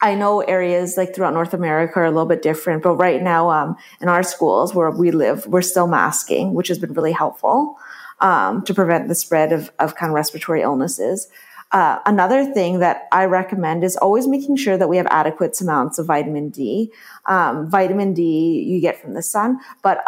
I 0.02 0.16
know 0.16 0.42
areas 0.42 0.98
like 0.98 1.16
throughout 1.16 1.34
North 1.34 1.54
America 1.54 2.00
are 2.00 2.06
a 2.06 2.12
little 2.12 2.26
bit 2.26 2.42
different, 2.42 2.84
but 2.84 2.96
right 2.98 3.22
now, 3.22 3.50
um, 3.50 3.78
in 4.02 4.10
our 4.10 4.22
schools 4.22 4.76
where 4.76 4.92
we 4.92 5.12
live, 5.12 5.48
we're 5.48 5.62
still 5.62 5.88
masking, 5.88 6.54
which 6.54 6.68
has 6.68 6.78
been 6.78 6.92
really 6.92 7.14
helpful. 7.14 7.78
um, 8.24 8.64
to 8.64 8.74
prevent 8.74 9.08
the 9.08 9.16
spread 9.16 9.52
of, 9.52 9.72
of 9.80 9.96
kind 9.96 10.10
of 10.10 10.16
respiratory 10.16 10.62
illnesses. 10.62 11.28
Uh, 11.74 11.98
another 12.06 12.46
thing 12.46 12.80
that 12.80 13.08
I 13.12 13.26
recommend 13.26 13.84
is 13.84 13.98
always 13.98 14.28
making 14.28 14.58
sure 14.58 14.78
that 14.78 14.88
we 14.88 14.98
have 14.98 15.08
adequate 15.08 15.60
amounts 15.60 15.98
of 15.98 16.06
vitamin 16.06 16.50
D. 16.50 16.92
Um, 17.26 17.68
vitamin 17.68 18.14
D 18.14 18.64
you 18.64 18.80
get 18.80 19.02
from 19.02 19.16
the 19.16 19.24
sun, 19.24 19.60
but 19.82 20.06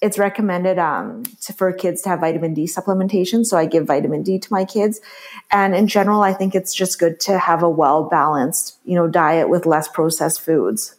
it's 0.00 0.18
recommended 0.18 0.78
um, 0.78 1.24
to, 1.40 1.52
for 1.54 1.72
kids 1.72 2.02
to 2.02 2.10
have 2.10 2.20
vitamin 2.20 2.52
D 2.52 2.64
supplementation. 2.64 3.44
So 3.44 3.56
I 3.56 3.64
give 3.64 3.86
vitamin 3.86 4.22
D 4.22 4.38
to 4.38 4.52
my 4.52 4.66
kids. 4.66 5.00
And 5.50 5.74
in 5.74 5.88
general, 5.88 6.20
I 6.20 6.34
think 6.34 6.54
it's 6.54 6.74
just 6.74 6.98
good 6.98 7.18
to 7.20 7.38
have 7.38 7.62
a 7.62 7.70
well 7.70 8.04
balanced, 8.04 8.78
you 8.84 8.94
know, 8.94 9.08
diet 9.08 9.48
with 9.48 9.64
less 9.64 9.88
processed 9.88 10.42
foods. 10.42 10.94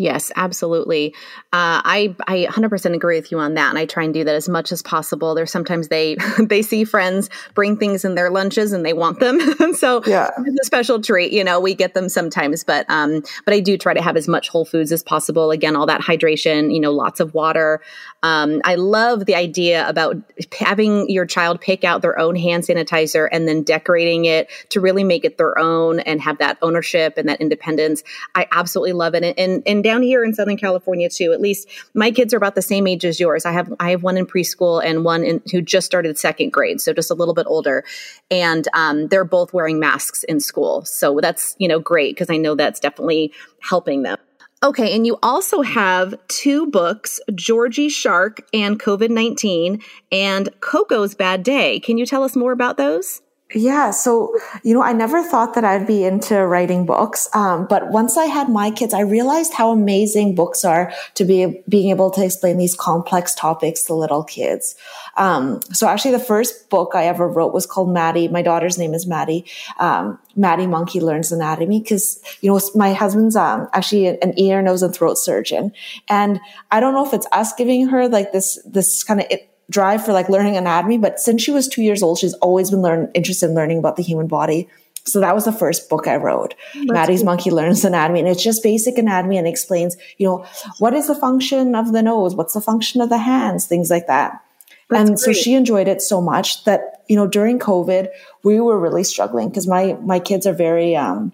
Yes, 0.00 0.32
absolutely. 0.34 1.14
Uh, 1.52 1.84
I 1.84 2.16
I 2.26 2.46
100% 2.48 2.94
agree 2.94 3.16
with 3.16 3.30
you 3.30 3.38
on 3.38 3.52
that, 3.54 3.68
and 3.68 3.78
I 3.78 3.84
try 3.84 4.02
and 4.02 4.14
do 4.14 4.24
that 4.24 4.34
as 4.34 4.48
much 4.48 4.72
as 4.72 4.82
possible. 4.82 5.34
There's 5.34 5.52
sometimes 5.52 5.88
they 5.88 6.16
they 6.38 6.62
see 6.62 6.84
friends 6.84 7.28
bring 7.54 7.76
things 7.76 8.02
in 8.02 8.14
their 8.14 8.30
lunches 8.30 8.72
and 8.72 8.84
they 8.86 8.94
want 8.94 9.20
them, 9.20 9.38
so 9.74 10.02
yeah. 10.06 10.30
it's 10.38 10.60
a 10.60 10.64
special 10.64 11.02
treat. 11.02 11.32
You 11.32 11.44
know, 11.44 11.60
we 11.60 11.74
get 11.74 11.92
them 11.92 12.08
sometimes, 12.08 12.64
but 12.64 12.86
um, 12.88 13.22
but 13.44 13.52
I 13.52 13.60
do 13.60 13.76
try 13.76 13.92
to 13.92 14.00
have 14.00 14.16
as 14.16 14.26
much 14.26 14.48
whole 14.48 14.64
foods 14.64 14.90
as 14.90 15.02
possible. 15.02 15.50
Again, 15.50 15.76
all 15.76 15.84
that 15.84 16.00
hydration, 16.00 16.72
you 16.72 16.80
know, 16.80 16.92
lots 16.92 17.20
of 17.20 17.34
water. 17.34 17.82
Um, 18.22 18.62
I 18.64 18.76
love 18.76 19.26
the 19.26 19.34
idea 19.34 19.86
about 19.86 20.16
having 20.58 21.10
your 21.10 21.26
child 21.26 21.60
pick 21.60 21.84
out 21.84 22.00
their 22.00 22.18
own 22.18 22.36
hand 22.36 22.64
sanitizer 22.64 23.28
and 23.30 23.46
then 23.46 23.62
decorating 23.62 24.24
it 24.24 24.48
to 24.70 24.80
really 24.80 25.04
make 25.04 25.26
it 25.26 25.36
their 25.36 25.58
own 25.58 26.00
and 26.00 26.22
have 26.22 26.38
that 26.38 26.56
ownership 26.62 27.18
and 27.18 27.28
that 27.28 27.40
independence. 27.40 28.02
I 28.34 28.46
absolutely 28.50 28.92
love 28.92 29.14
it, 29.14 29.24
and 29.24 29.50
and, 29.50 29.62
and 29.66 29.84
down 29.90 30.02
here 30.02 30.22
in 30.22 30.32
Southern 30.32 30.56
California 30.56 31.08
too. 31.08 31.32
At 31.32 31.40
least 31.40 31.68
my 31.94 32.10
kids 32.10 32.32
are 32.32 32.36
about 32.36 32.54
the 32.54 32.62
same 32.62 32.86
age 32.86 33.04
as 33.04 33.18
yours. 33.18 33.44
I 33.44 33.52
have 33.52 33.72
I 33.80 33.90
have 33.90 34.02
one 34.02 34.16
in 34.16 34.26
preschool 34.26 34.82
and 34.84 35.04
one 35.04 35.24
in, 35.24 35.42
who 35.50 35.60
just 35.60 35.86
started 35.86 36.16
second 36.16 36.52
grade, 36.52 36.80
so 36.80 36.92
just 36.92 37.10
a 37.10 37.14
little 37.14 37.34
bit 37.34 37.46
older, 37.48 37.84
and 38.30 38.68
um, 38.72 39.08
they're 39.08 39.24
both 39.24 39.52
wearing 39.52 39.80
masks 39.80 40.22
in 40.24 40.38
school. 40.40 40.84
So 40.84 41.18
that's 41.20 41.56
you 41.58 41.66
know 41.66 41.80
great 41.80 42.14
because 42.14 42.30
I 42.30 42.36
know 42.36 42.54
that's 42.54 42.78
definitely 42.78 43.32
helping 43.60 44.02
them. 44.02 44.18
Okay, 44.62 44.94
and 44.94 45.06
you 45.06 45.18
also 45.22 45.62
have 45.62 46.14
two 46.28 46.66
books, 46.66 47.18
Georgie 47.34 47.88
Shark 47.88 48.46
and 48.52 48.78
COVID 48.78 49.10
19, 49.10 49.82
and 50.12 50.48
Coco's 50.60 51.14
Bad 51.14 51.42
Day. 51.42 51.80
Can 51.80 51.98
you 51.98 52.06
tell 52.06 52.22
us 52.22 52.36
more 52.36 52.52
about 52.52 52.76
those? 52.76 53.22
Yeah. 53.52 53.90
So, 53.90 54.38
you 54.62 54.74
know, 54.74 54.82
I 54.82 54.92
never 54.92 55.24
thought 55.24 55.54
that 55.54 55.64
I'd 55.64 55.86
be 55.86 56.04
into 56.04 56.46
writing 56.46 56.86
books. 56.86 57.28
Um, 57.34 57.66
but 57.68 57.88
once 57.90 58.16
I 58.16 58.26
had 58.26 58.48
my 58.48 58.70
kids, 58.70 58.94
I 58.94 59.00
realized 59.00 59.54
how 59.54 59.72
amazing 59.72 60.36
books 60.36 60.64
are 60.64 60.92
to 61.14 61.24
be 61.24 61.60
being 61.68 61.90
able 61.90 62.12
to 62.12 62.24
explain 62.24 62.58
these 62.58 62.76
complex 62.76 63.34
topics 63.34 63.82
to 63.84 63.94
little 63.94 64.22
kids. 64.22 64.76
Um, 65.16 65.60
so 65.72 65.88
actually 65.88 66.12
the 66.12 66.20
first 66.20 66.70
book 66.70 66.92
I 66.94 67.06
ever 67.06 67.26
wrote 67.26 67.52
was 67.52 67.66
called 67.66 67.92
Madi. 67.92 68.28
My 68.28 68.42
daughter's 68.42 68.78
name 68.78 68.94
is 68.94 69.06
Madi. 69.06 69.44
Um, 69.80 70.18
Madi 70.36 70.68
Monkey 70.68 71.00
Learns 71.00 71.32
Anatomy 71.32 71.80
because, 71.80 72.22
you 72.42 72.50
know, 72.50 72.60
my 72.76 72.92
husband's, 72.92 73.34
um, 73.34 73.68
actually 73.72 74.06
an 74.06 74.38
ear, 74.38 74.62
nose 74.62 74.82
and 74.82 74.94
throat 74.94 75.18
surgeon. 75.18 75.72
And 76.08 76.38
I 76.70 76.78
don't 76.78 76.94
know 76.94 77.04
if 77.04 77.12
it's 77.12 77.26
us 77.32 77.52
giving 77.54 77.88
her 77.88 78.08
like 78.08 78.30
this, 78.30 78.60
this 78.64 79.02
kind 79.02 79.20
of, 79.20 79.26
drive 79.70 80.04
for 80.04 80.12
like 80.12 80.28
learning 80.28 80.56
anatomy. 80.56 80.98
But 80.98 81.18
since 81.18 81.42
she 81.42 81.50
was 81.50 81.68
two 81.68 81.82
years 81.82 82.02
old, 82.02 82.18
she's 82.18 82.34
always 82.34 82.70
been 82.70 82.82
learn, 82.82 83.10
interested 83.14 83.48
in 83.48 83.54
learning 83.54 83.78
about 83.78 83.96
the 83.96 84.02
human 84.02 84.26
body. 84.26 84.68
So 85.06 85.20
that 85.20 85.34
was 85.34 85.46
the 85.46 85.52
first 85.52 85.88
book 85.88 86.06
I 86.06 86.16
wrote. 86.16 86.54
That's 86.74 86.92
Madi's 86.92 87.20
cool. 87.20 87.26
Monkey 87.26 87.50
Learns 87.50 87.84
Anatomy. 87.84 88.20
And 88.20 88.28
it's 88.28 88.42
just 88.42 88.62
basic 88.62 88.98
anatomy 88.98 89.38
and 89.38 89.46
explains, 89.46 89.96
you 90.18 90.26
know, 90.26 90.44
what 90.78 90.92
is 90.92 91.06
the 91.06 91.14
function 91.14 91.74
of 91.74 91.92
the 91.92 92.02
nose? 92.02 92.34
What's 92.34 92.52
the 92.52 92.60
function 92.60 93.00
of 93.00 93.08
the 93.08 93.18
hands? 93.18 93.66
Things 93.66 93.90
like 93.90 94.06
that. 94.08 94.44
That's 94.90 95.08
and 95.08 95.18
great. 95.18 95.18
so 95.18 95.32
she 95.32 95.54
enjoyed 95.54 95.88
it 95.88 96.02
so 96.02 96.20
much 96.20 96.64
that, 96.64 97.04
you 97.08 97.16
know, 97.16 97.26
during 97.26 97.58
COVID, 97.58 98.08
we 98.42 98.60
were 98.60 98.78
really 98.78 99.04
struggling 99.04 99.48
because 99.48 99.66
my, 99.66 99.94
my 100.02 100.18
kids 100.18 100.46
are 100.46 100.52
very, 100.52 100.96
um, 100.96 101.32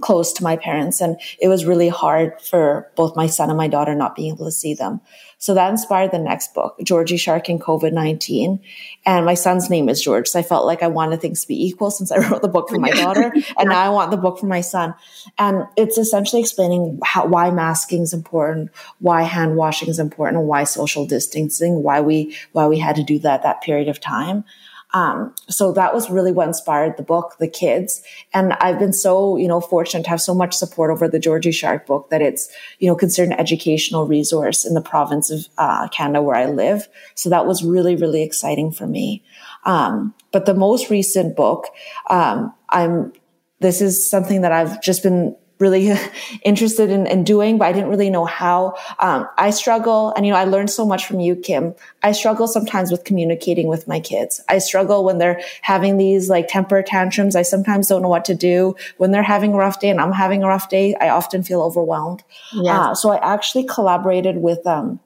close 0.00 0.32
to 0.34 0.42
my 0.42 0.56
parents 0.56 1.00
and 1.00 1.18
it 1.40 1.48
was 1.48 1.64
really 1.64 1.88
hard 1.88 2.40
for 2.40 2.90
both 2.96 3.16
my 3.16 3.26
son 3.26 3.48
and 3.48 3.56
my 3.56 3.68
daughter 3.68 3.94
not 3.94 4.14
being 4.14 4.32
able 4.32 4.44
to 4.44 4.52
see 4.52 4.74
them. 4.74 5.00
So 5.38 5.54
that 5.54 5.70
inspired 5.70 6.12
the 6.12 6.18
next 6.18 6.54
book, 6.54 6.76
Georgie 6.82 7.18
Shark 7.18 7.48
and 7.48 7.60
COVID-19. 7.60 8.60
And 9.04 9.26
my 9.26 9.34
son's 9.34 9.68
name 9.68 9.88
is 9.88 10.02
George. 10.02 10.28
So 10.28 10.38
I 10.38 10.42
felt 10.42 10.64
like 10.64 10.82
I 10.82 10.86
wanted 10.86 11.20
things 11.20 11.42
to 11.42 11.48
be 11.48 11.66
equal 11.66 11.90
since 11.90 12.10
I 12.10 12.18
wrote 12.28 12.42
the 12.42 12.48
book 12.48 12.68
for 12.68 12.78
my 12.78 12.90
daughter 12.90 13.32
and 13.58 13.68
now 13.68 13.80
I 13.80 13.90
want 13.90 14.10
the 14.10 14.16
book 14.16 14.38
for 14.38 14.46
my 14.46 14.60
son. 14.62 14.94
And 15.38 15.64
it's 15.76 15.98
essentially 15.98 16.40
explaining 16.40 17.00
how, 17.04 17.26
why 17.26 17.50
masking 17.50 18.02
is 18.02 18.12
important, 18.12 18.70
why 18.98 19.22
hand 19.22 19.56
washing 19.56 19.88
is 19.88 19.98
important, 19.98 20.38
and 20.38 20.48
why 20.48 20.64
social 20.64 21.06
distancing, 21.06 21.82
why 21.82 22.00
we, 22.00 22.36
why 22.52 22.66
we 22.66 22.78
had 22.78 22.96
to 22.96 23.02
do 23.02 23.18
that 23.20 23.42
that 23.42 23.62
period 23.62 23.88
of 23.88 24.00
time. 24.00 24.44
Um, 24.94 25.34
so 25.48 25.72
that 25.72 25.94
was 25.94 26.10
really 26.10 26.32
what 26.32 26.46
inspired 26.46 26.96
the 26.96 27.02
book, 27.02 27.36
The 27.38 27.48
Kids. 27.48 28.02
And 28.32 28.52
I've 28.54 28.78
been 28.78 28.92
so, 28.92 29.36
you 29.36 29.48
know, 29.48 29.60
fortunate 29.60 30.04
to 30.04 30.10
have 30.10 30.20
so 30.20 30.34
much 30.34 30.54
support 30.54 30.90
over 30.90 31.08
the 31.08 31.18
Georgie 31.18 31.52
Shark 31.52 31.86
book 31.86 32.08
that 32.10 32.22
it's, 32.22 32.48
you 32.78 32.88
know, 32.88 32.94
considered 32.94 33.32
an 33.32 33.40
educational 33.40 34.06
resource 34.06 34.64
in 34.64 34.74
the 34.74 34.80
province 34.80 35.30
of 35.30 35.48
uh, 35.58 35.88
Canada 35.88 36.22
where 36.22 36.36
I 36.36 36.46
live. 36.46 36.88
So 37.14 37.28
that 37.30 37.46
was 37.46 37.64
really, 37.64 37.96
really 37.96 38.22
exciting 38.22 38.70
for 38.70 38.86
me. 38.86 39.22
Um, 39.64 40.14
but 40.32 40.46
the 40.46 40.54
most 40.54 40.88
recent 40.88 41.36
book, 41.36 41.66
um, 42.08 42.54
I'm, 42.68 43.12
this 43.60 43.80
is 43.80 44.08
something 44.08 44.42
that 44.42 44.52
I've 44.52 44.80
just 44.82 45.02
been 45.02 45.36
really 45.58 45.92
interested 46.42 46.90
in, 46.90 47.06
in, 47.06 47.24
doing, 47.24 47.58
but 47.58 47.66
I 47.66 47.72
didn't 47.72 47.88
really 47.88 48.10
know 48.10 48.24
how. 48.24 48.76
Um, 48.98 49.28
I 49.38 49.50
struggle, 49.50 50.12
and 50.14 50.26
you 50.26 50.32
know, 50.32 50.38
I 50.38 50.44
learned 50.44 50.70
so 50.70 50.86
much 50.86 51.06
from 51.06 51.20
you, 51.20 51.36
Kim. 51.36 51.74
I 52.02 52.12
struggle 52.12 52.46
sometimes 52.46 52.90
with 52.90 53.04
communicating 53.04 53.68
with 53.68 53.88
my 53.88 54.00
kids. 54.00 54.40
I 54.48 54.58
struggle 54.58 55.04
when 55.04 55.18
they're 55.18 55.40
having 55.62 55.96
these 55.96 56.28
like 56.28 56.48
temper 56.48 56.82
tantrums. 56.82 57.36
I 57.36 57.42
sometimes 57.42 57.88
don't 57.88 58.02
know 58.02 58.08
what 58.08 58.24
to 58.26 58.34
do 58.34 58.76
when 58.98 59.10
they're 59.10 59.22
having 59.22 59.54
a 59.54 59.56
rough 59.56 59.80
day, 59.80 59.90
and 59.90 60.00
I'm 60.00 60.12
having 60.12 60.42
a 60.42 60.48
rough 60.48 60.68
day. 60.68 60.94
I 60.96 61.08
often 61.08 61.42
feel 61.42 61.62
overwhelmed. 61.62 62.22
Yeah. 62.52 62.90
Uh, 62.90 62.94
so 62.94 63.10
I 63.10 63.34
actually 63.34 63.64
collaborated 63.64 64.36
with 64.36 64.66
um, 64.66 65.00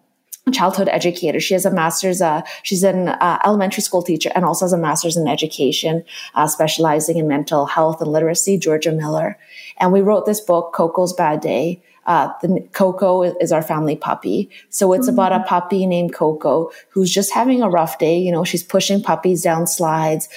childhood 0.52 0.88
educator. 0.88 1.40
She 1.40 1.54
has 1.54 1.64
a 1.64 1.70
master's, 1.70 2.20
uh, 2.22 2.42
she's 2.62 2.82
an 2.82 3.08
uh, 3.08 3.38
elementary 3.44 3.82
school 3.82 4.02
teacher 4.02 4.30
and 4.34 4.44
also 4.44 4.64
has 4.64 4.72
a 4.72 4.78
master's 4.78 5.16
in 5.16 5.28
education, 5.28 6.04
uh, 6.34 6.46
specializing 6.46 7.18
in 7.18 7.28
mental 7.28 7.66
health 7.66 8.00
and 8.00 8.10
literacy, 8.10 8.58
Georgia 8.58 8.92
Miller. 8.92 9.38
And 9.78 9.92
we 9.92 10.00
wrote 10.00 10.26
this 10.26 10.40
book, 10.40 10.72
Coco's 10.72 11.12
Bad 11.12 11.40
Day. 11.40 11.82
Uh, 12.06 12.32
the 12.42 12.66
Coco 12.72 13.22
is 13.22 13.52
our 13.52 13.62
family 13.62 13.94
puppy. 13.94 14.50
So 14.70 14.92
it's 14.92 15.06
mm-hmm. 15.06 15.14
about 15.14 15.32
a 15.32 15.44
puppy 15.44 15.86
named 15.86 16.14
Coco 16.14 16.70
who's 16.88 17.12
just 17.12 17.32
having 17.32 17.62
a 17.62 17.68
rough 17.68 17.98
day. 17.98 18.18
You 18.18 18.32
know, 18.32 18.44
she's 18.44 18.64
pushing 18.64 19.02
puppies 19.02 19.42
down 19.42 19.66
slides, 19.66 20.28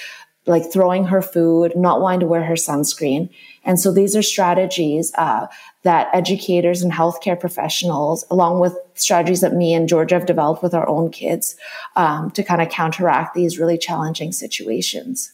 like 0.46 0.70
throwing 0.70 1.04
her 1.04 1.22
food, 1.22 1.72
not 1.74 2.00
wanting 2.00 2.20
to 2.20 2.26
wear 2.26 2.44
her 2.44 2.54
sunscreen. 2.54 3.30
And 3.64 3.80
so 3.80 3.92
these 3.92 4.14
are 4.14 4.22
strategies 4.22 5.12
uh, 5.16 5.46
that 5.84 6.08
educators 6.12 6.82
and 6.82 6.92
healthcare 6.92 7.38
professionals, 7.38 8.24
along 8.30 8.58
with 8.58 8.76
strategies 8.94 9.40
that 9.42 9.54
me 9.54 9.72
and 9.72 9.88
Georgia 9.88 10.16
have 10.16 10.26
developed 10.26 10.62
with 10.62 10.74
our 10.74 10.88
own 10.88 11.10
kids, 11.10 11.56
um, 11.96 12.30
to 12.32 12.42
kind 12.42 12.60
of 12.60 12.68
counteract 12.70 13.34
these 13.34 13.58
really 13.58 13.78
challenging 13.78 14.32
situations. 14.32 15.32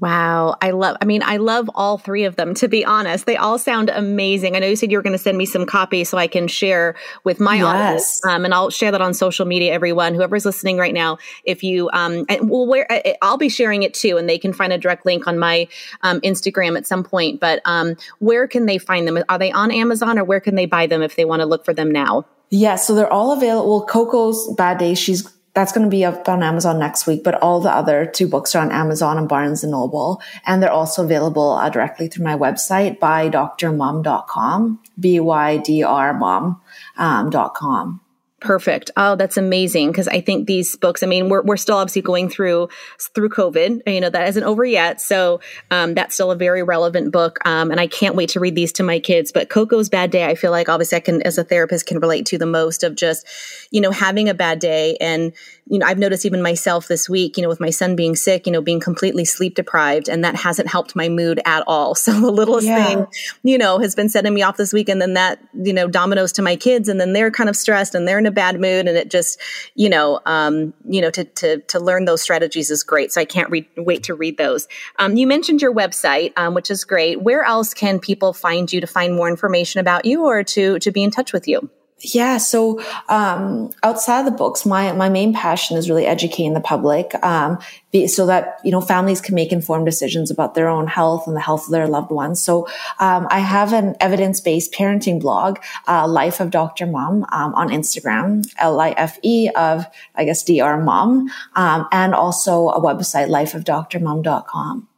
Wow. 0.00 0.56
I 0.62 0.70
love, 0.70 0.96
I 1.02 1.04
mean, 1.04 1.22
I 1.22 1.36
love 1.36 1.70
all 1.74 1.98
three 1.98 2.24
of 2.24 2.36
them, 2.36 2.54
to 2.54 2.68
be 2.68 2.84
honest. 2.84 3.26
They 3.26 3.36
all 3.36 3.58
sound 3.58 3.90
amazing. 3.90 4.56
I 4.56 4.58
know 4.58 4.66
you 4.66 4.76
said 4.76 4.90
you 4.90 4.96
were 4.96 5.02
going 5.02 5.12
to 5.12 5.18
send 5.18 5.36
me 5.36 5.44
some 5.44 5.66
copies 5.66 6.08
so 6.08 6.16
I 6.16 6.26
can 6.26 6.48
share 6.48 6.94
with 7.24 7.40
my 7.40 7.56
yes. 7.56 7.64
audience. 7.64 8.26
Um, 8.26 8.44
and 8.46 8.54
I'll 8.54 8.70
share 8.70 8.90
that 8.90 9.02
on 9.02 9.12
social 9.12 9.44
media, 9.44 9.72
everyone, 9.72 10.14
whoever's 10.14 10.46
listening 10.46 10.78
right 10.78 10.94
now. 10.94 11.18
If 11.44 11.62
you, 11.62 11.90
um, 11.92 12.24
and 12.28 12.48
well, 12.48 12.66
where 12.66 12.86
I'll 13.20 13.36
be 13.36 13.50
sharing 13.50 13.82
it 13.82 13.92
too, 13.92 14.16
and 14.16 14.28
they 14.28 14.38
can 14.38 14.54
find 14.54 14.72
a 14.72 14.78
direct 14.78 15.04
link 15.04 15.26
on 15.26 15.38
my 15.38 15.68
um, 16.00 16.20
Instagram 16.22 16.76
at 16.78 16.86
some 16.86 17.04
point. 17.04 17.38
But 17.38 17.60
um, 17.66 17.96
where 18.18 18.48
can 18.48 18.66
they 18.66 18.78
find 18.78 19.06
them? 19.06 19.22
Are 19.28 19.38
they 19.38 19.52
on 19.52 19.70
Amazon 19.70 20.18
or 20.18 20.24
where 20.24 20.40
can 20.40 20.54
they 20.54 20.66
buy 20.66 20.86
them 20.86 21.02
if 21.02 21.16
they 21.16 21.26
want 21.26 21.40
to 21.40 21.46
look 21.46 21.66
for 21.66 21.74
them 21.74 21.90
now? 21.90 22.24
Yeah, 22.48 22.76
so 22.76 22.94
they're 22.94 23.12
all 23.12 23.32
available. 23.32 23.86
Coco's 23.86 24.54
Bad 24.56 24.78
Day, 24.78 24.94
she's 24.94 25.30
that's 25.54 25.72
going 25.72 25.84
to 25.84 25.90
be 25.90 26.04
up 26.04 26.28
on 26.28 26.42
Amazon 26.42 26.78
next 26.78 27.06
week, 27.06 27.22
but 27.22 27.34
all 27.42 27.60
the 27.60 27.74
other 27.74 28.06
two 28.06 28.26
books 28.26 28.54
are 28.54 28.62
on 28.62 28.72
Amazon 28.72 29.18
and 29.18 29.28
Barnes 29.28 29.62
and 29.62 29.72
Noble. 29.72 30.22
And 30.46 30.62
they're 30.62 30.72
also 30.72 31.04
available 31.04 31.52
uh, 31.52 31.68
directly 31.68 32.08
through 32.08 32.24
my 32.24 32.36
website 32.36 32.98
by 32.98 33.28
drmom.com, 33.28 34.80
B-Y-D-R 34.98 36.14
mom, 36.14 36.60
um. 36.96 38.01
Perfect. 38.42 38.90
Oh, 38.96 39.14
that's 39.14 39.36
amazing. 39.36 39.92
Because 39.92 40.08
I 40.08 40.20
think 40.20 40.48
these 40.48 40.74
books, 40.74 41.04
I 41.04 41.06
mean, 41.06 41.28
we're, 41.28 41.42
we're 41.42 41.56
still 41.56 41.76
obviously 41.76 42.02
going 42.02 42.28
through 42.28 42.68
through 42.98 43.28
COVID. 43.28 43.82
You 43.86 44.00
know, 44.00 44.10
that 44.10 44.28
isn't 44.30 44.42
over 44.42 44.64
yet. 44.64 45.00
So 45.00 45.40
um, 45.70 45.94
that's 45.94 46.14
still 46.14 46.32
a 46.32 46.36
very 46.36 46.64
relevant 46.64 47.12
book. 47.12 47.38
Um, 47.46 47.70
and 47.70 47.78
I 47.78 47.86
can't 47.86 48.16
wait 48.16 48.30
to 48.30 48.40
read 48.40 48.56
these 48.56 48.72
to 48.72 48.82
my 48.82 48.98
kids. 48.98 49.30
But 49.30 49.48
Coco's 49.48 49.88
Bad 49.88 50.10
Day, 50.10 50.24
I 50.24 50.34
feel 50.34 50.50
like 50.50 50.68
obviously 50.68 50.96
I 50.96 51.00
can, 51.00 51.22
as 51.22 51.38
a 51.38 51.44
therapist, 51.44 51.86
can 51.86 52.00
relate 52.00 52.26
to 52.26 52.38
the 52.38 52.46
most 52.46 52.82
of 52.82 52.96
just, 52.96 53.26
you 53.70 53.80
know, 53.80 53.92
having 53.92 54.28
a 54.28 54.34
bad 54.34 54.58
day. 54.58 54.96
And, 55.00 55.32
you 55.66 55.78
know, 55.78 55.86
I've 55.86 55.98
noticed 55.98 56.26
even 56.26 56.42
myself 56.42 56.88
this 56.88 57.08
week, 57.08 57.36
you 57.36 57.42
know, 57.42 57.48
with 57.48 57.60
my 57.60 57.70
son 57.70 57.94
being 57.94 58.16
sick, 58.16 58.46
you 58.46 58.52
know, 58.52 58.60
being 58.60 58.80
completely 58.80 59.24
sleep 59.24 59.54
deprived. 59.54 60.08
And 60.08 60.24
that 60.24 60.34
hasn't 60.34 60.68
helped 60.68 60.96
my 60.96 61.08
mood 61.08 61.40
at 61.44 61.62
all. 61.66 61.94
So 62.02 62.20
the 62.20 62.32
littlest 62.32 62.66
yeah. 62.66 62.84
thing, 62.84 63.06
you 63.44 63.56
know, 63.56 63.78
has 63.78 63.94
been 63.94 64.08
setting 64.08 64.34
me 64.34 64.42
off 64.42 64.56
this 64.56 64.72
week. 64.72 64.88
And 64.88 65.00
then 65.00 65.14
that, 65.14 65.38
you 65.54 65.72
know, 65.72 65.86
dominoes 65.86 66.32
to 66.32 66.42
my 66.42 66.56
kids. 66.56 66.88
And 66.88 67.00
then 67.00 67.12
they're 67.12 67.30
kind 67.30 67.48
of 67.48 67.54
stressed 67.54 67.94
and 67.94 68.08
they're 68.08 68.18
in 68.18 68.26
a 68.26 68.32
bad 68.32 68.60
mood 68.60 68.88
and 68.88 68.96
it 68.96 69.08
just, 69.08 69.40
you 69.76 69.88
know, 69.88 70.20
um, 70.26 70.74
you 70.84 71.00
know, 71.00 71.10
to, 71.10 71.22
to, 71.22 71.58
to 71.58 71.78
learn 71.78 72.06
those 72.06 72.22
strategies 72.22 72.72
is 72.72 72.82
great. 72.82 73.12
So 73.12 73.20
I 73.20 73.24
can't 73.24 73.48
read, 73.50 73.66
wait 73.76 74.02
to 74.04 74.14
read 74.14 74.36
those. 74.36 74.66
Um, 74.98 75.14
you 75.16 75.28
mentioned 75.28 75.62
your 75.62 75.72
website, 75.72 76.32
um, 76.36 76.54
which 76.54 76.72
is 76.72 76.84
great. 76.84 77.22
Where 77.22 77.44
else 77.44 77.72
can 77.72 78.00
people 78.00 78.32
find 78.32 78.72
you 78.72 78.80
to 78.80 78.86
find 78.88 79.14
more 79.14 79.28
information 79.28 79.80
about 79.80 80.06
you 80.06 80.24
or 80.24 80.42
to, 80.42 80.80
to 80.80 80.90
be 80.90 81.04
in 81.04 81.12
touch 81.12 81.32
with 81.32 81.46
you? 81.46 81.70
Yeah. 82.02 82.38
So, 82.38 82.82
um, 83.08 83.70
outside 83.84 84.20
of 84.20 84.24
the 84.24 84.32
books, 84.32 84.66
my, 84.66 84.90
my 84.92 85.08
main 85.08 85.32
passion 85.32 85.76
is 85.76 85.88
really 85.88 86.04
educating 86.04 86.52
the 86.52 86.60
public, 86.60 87.14
um, 87.24 87.58
be, 87.92 88.08
so 88.08 88.26
that, 88.26 88.58
you 88.64 88.72
know, 88.72 88.80
families 88.80 89.20
can 89.20 89.36
make 89.36 89.52
informed 89.52 89.86
decisions 89.86 90.30
about 90.30 90.54
their 90.54 90.68
own 90.68 90.88
health 90.88 91.28
and 91.28 91.36
the 91.36 91.40
health 91.40 91.66
of 91.66 91.70
their 91.70 91.86
loved 91.86 92.10
ones. 92.10 92.42
So, 92.42 92.66
um, 92.98 93.28
I 93.30 93.38
have 93.38 93.72
an 93.72 93.94
evidence-based 94.00 94.72
parenting 94.72 95.20
blog, 95.20 95.58
uh, 95.86 96.08
Life 96.08 96.40
of 96.40 96.50
Dr. 96.50 96.86
Mom, 96.86 97.24
um, 97.30 97.54
on 97.54 97.68
Instagram, 97.68 98.50
L-I-F-E 98.58 99.50
of, 99.50 99.86
I 100.16 100.24
guess, 100.24 100.42
DR 100.42 100.82
Mom, 100.82 101.30
um, 101.54 101.86
and 101.92 102.14
also 102.14 102.68
a 102.70 102.80
website, 102.80 103.28
life 103.28 103.54
of 103.54 103.64
dr 103.64 103.98
lifeofdrmom.com. 103.98 104.88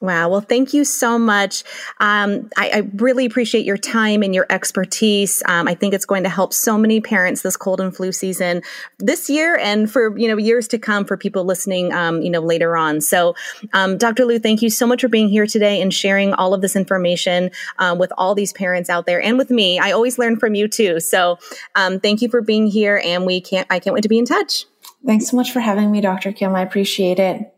Wow. 0.00 0.28
Well, 0.28 0.40
thank 0.42 0.74
you 0.74 0.84
so 0.84 1.18
much. 1.18 1.64
Um, 2.00 2.50
I, 2.56 2.70
I, 2.70 2.90
really 2.96 3.24
appreciate 3.24 3.64
your 3.64 3.78
time 3.78 4.22
and 4.22 4.34
your 4.34 4.46
expertise. 4.50 5.42
Um, 5.46 5.66
I 5.66 5.74
think 5.74 5.94
it's 5.94 6.04
going 6.04 6.22
to 6.24 6.28
help 6.28 6.52
so 6.52 6.76
many 6.76 7.00
parents 7.00 7.40
this 7.40 7.56
cold 7.56 7.80
and 7.80 7.96
flu 7.96 8.12
season 8.12 8.62
this 8.98 9.30
year 9.30 9.56
and 9.56 9.90
for 9.90 10.16
you 10.18 10.28
know 10.28 10.36
years 10.36 10.68
to 10.68 10.78
come 10.78 11.04
for 11.06 11.16
people 11.16 11.44
listening. 11.44 11.92
Um, 11.92 12.20
you 12.20 12.30
know 12.30 12.40
later 12.40 12.76
on. 12.76 13.00
So, 13.00 13.34
um, 13.72 13.96
Dr. 13.96 14.24
Liu, 14.24 14.38
thank 14.38 14.62
you 14.62 14.70
so 14.70 14.86
much 14.86 15.00
for 15.00 15.08
being 15.08 15.28
here 15.28 15.46
today 15.46 15.80
and 15.80 15.92
sharing 15.92 16.34
all 16.34 16.54
of 16.54 16.60
this 16.60 16.76
information 16.76 17.50
um, 17.78 17.98
with 17.98 18.12
all 18.18 18.34
these 18.34 18.52
parents 18.52 18.90
out 18.90 19.06
there 19.06 19.20
and 19.20 19.38
with 19.38 19.50
me. 19.50 19.78
I 19.78 19.92
always 19.92 20.18
learn 20.18 20.38
from 20.38 20.54
you 20.54 20.68
too. 20.68 21.00
So, 21.00 21.38
um, 21.74 22.00
thank 22.00 22.22
you 22.22 22.28
for 22.28 22.40
being 22.42 22.66
here, 22.66 23.00
and 23.04 23.24
we 23.24 23.40
can't. 23.40 23.66
I 23.70 23.78
can't 23.78 23.94
wait 23.94 24.02
to 24.02 24.08
be 24.08 24.18
in 24.18 24.24
touch. 24.24 24.66
Thanks 25.04 25.28
so 25.30 25.36
much 25.36 25.52
for 25.52 25.60
having 25.60 25.90
me, 25.90 26.00
Dr. 26.00 26.32
Kim. 26.32 26.54
I 26.54 26.62
appreciate 26.62 27.18
it. 27.18 27.55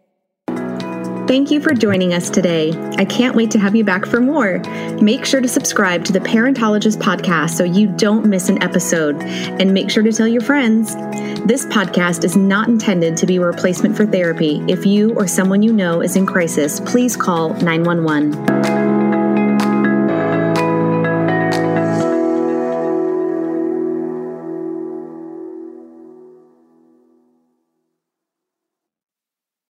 Thank 1.28 1.50
you 1.50 1.60
for 1.60 1.74
joining 1.74 2.14
us 2.14 2.30
today. 2.30 2.72
I 2.96 3.04
can't 3.04 3.36
wait 3.36 3.50
to 3.50 3.58
have 3.58 3.76
you 3.76 3.84
back 3.84 4.06
for 4.06 4.18
more. 4.18 4.60
Make 5.02 5.26
sure 5.26 5.42
to 5.42 5.46
subscribe 5.46 6.02
to 6.06 6.12
the 6.14 6.20
Parentologist 6.20 6.96
podcast 6.96 7.50
so 7.50 7.64
you 7.64 7.86
don't 7.86 8.24
miss 8.24 8.48
an 8.48 8.62
episode, 8.62 9.16
and 9.20 9.74
make 9.74 9.90
sure 9.90 10.02
to 10.02 10.10
tell 10.10 10.26
your 10.26 10.40
friends. 10.40 10.94
This 11.44 11.66
podcast 11.66 12.24
is 12.24 12.34
not 12.34 12.68
intended 12.68 13.18
to 13.18 13.26
be 13.26 13.36
a 13.36 13.42
replacement 13.42 13.94
for 13.94 14.06
therapy. 14.06 14.64
If 14.68 14.86
you 14.86 15.14
or 15.16 15.26
someone 15.26 15.62
you 15.62 15.74
know 15.74 16.00
is 16.00 16.16
in 16.16 16.24
crisis, 16.24 16.80
please 16.80 17.14
call 17.14 17.50
911. 17.56 18.77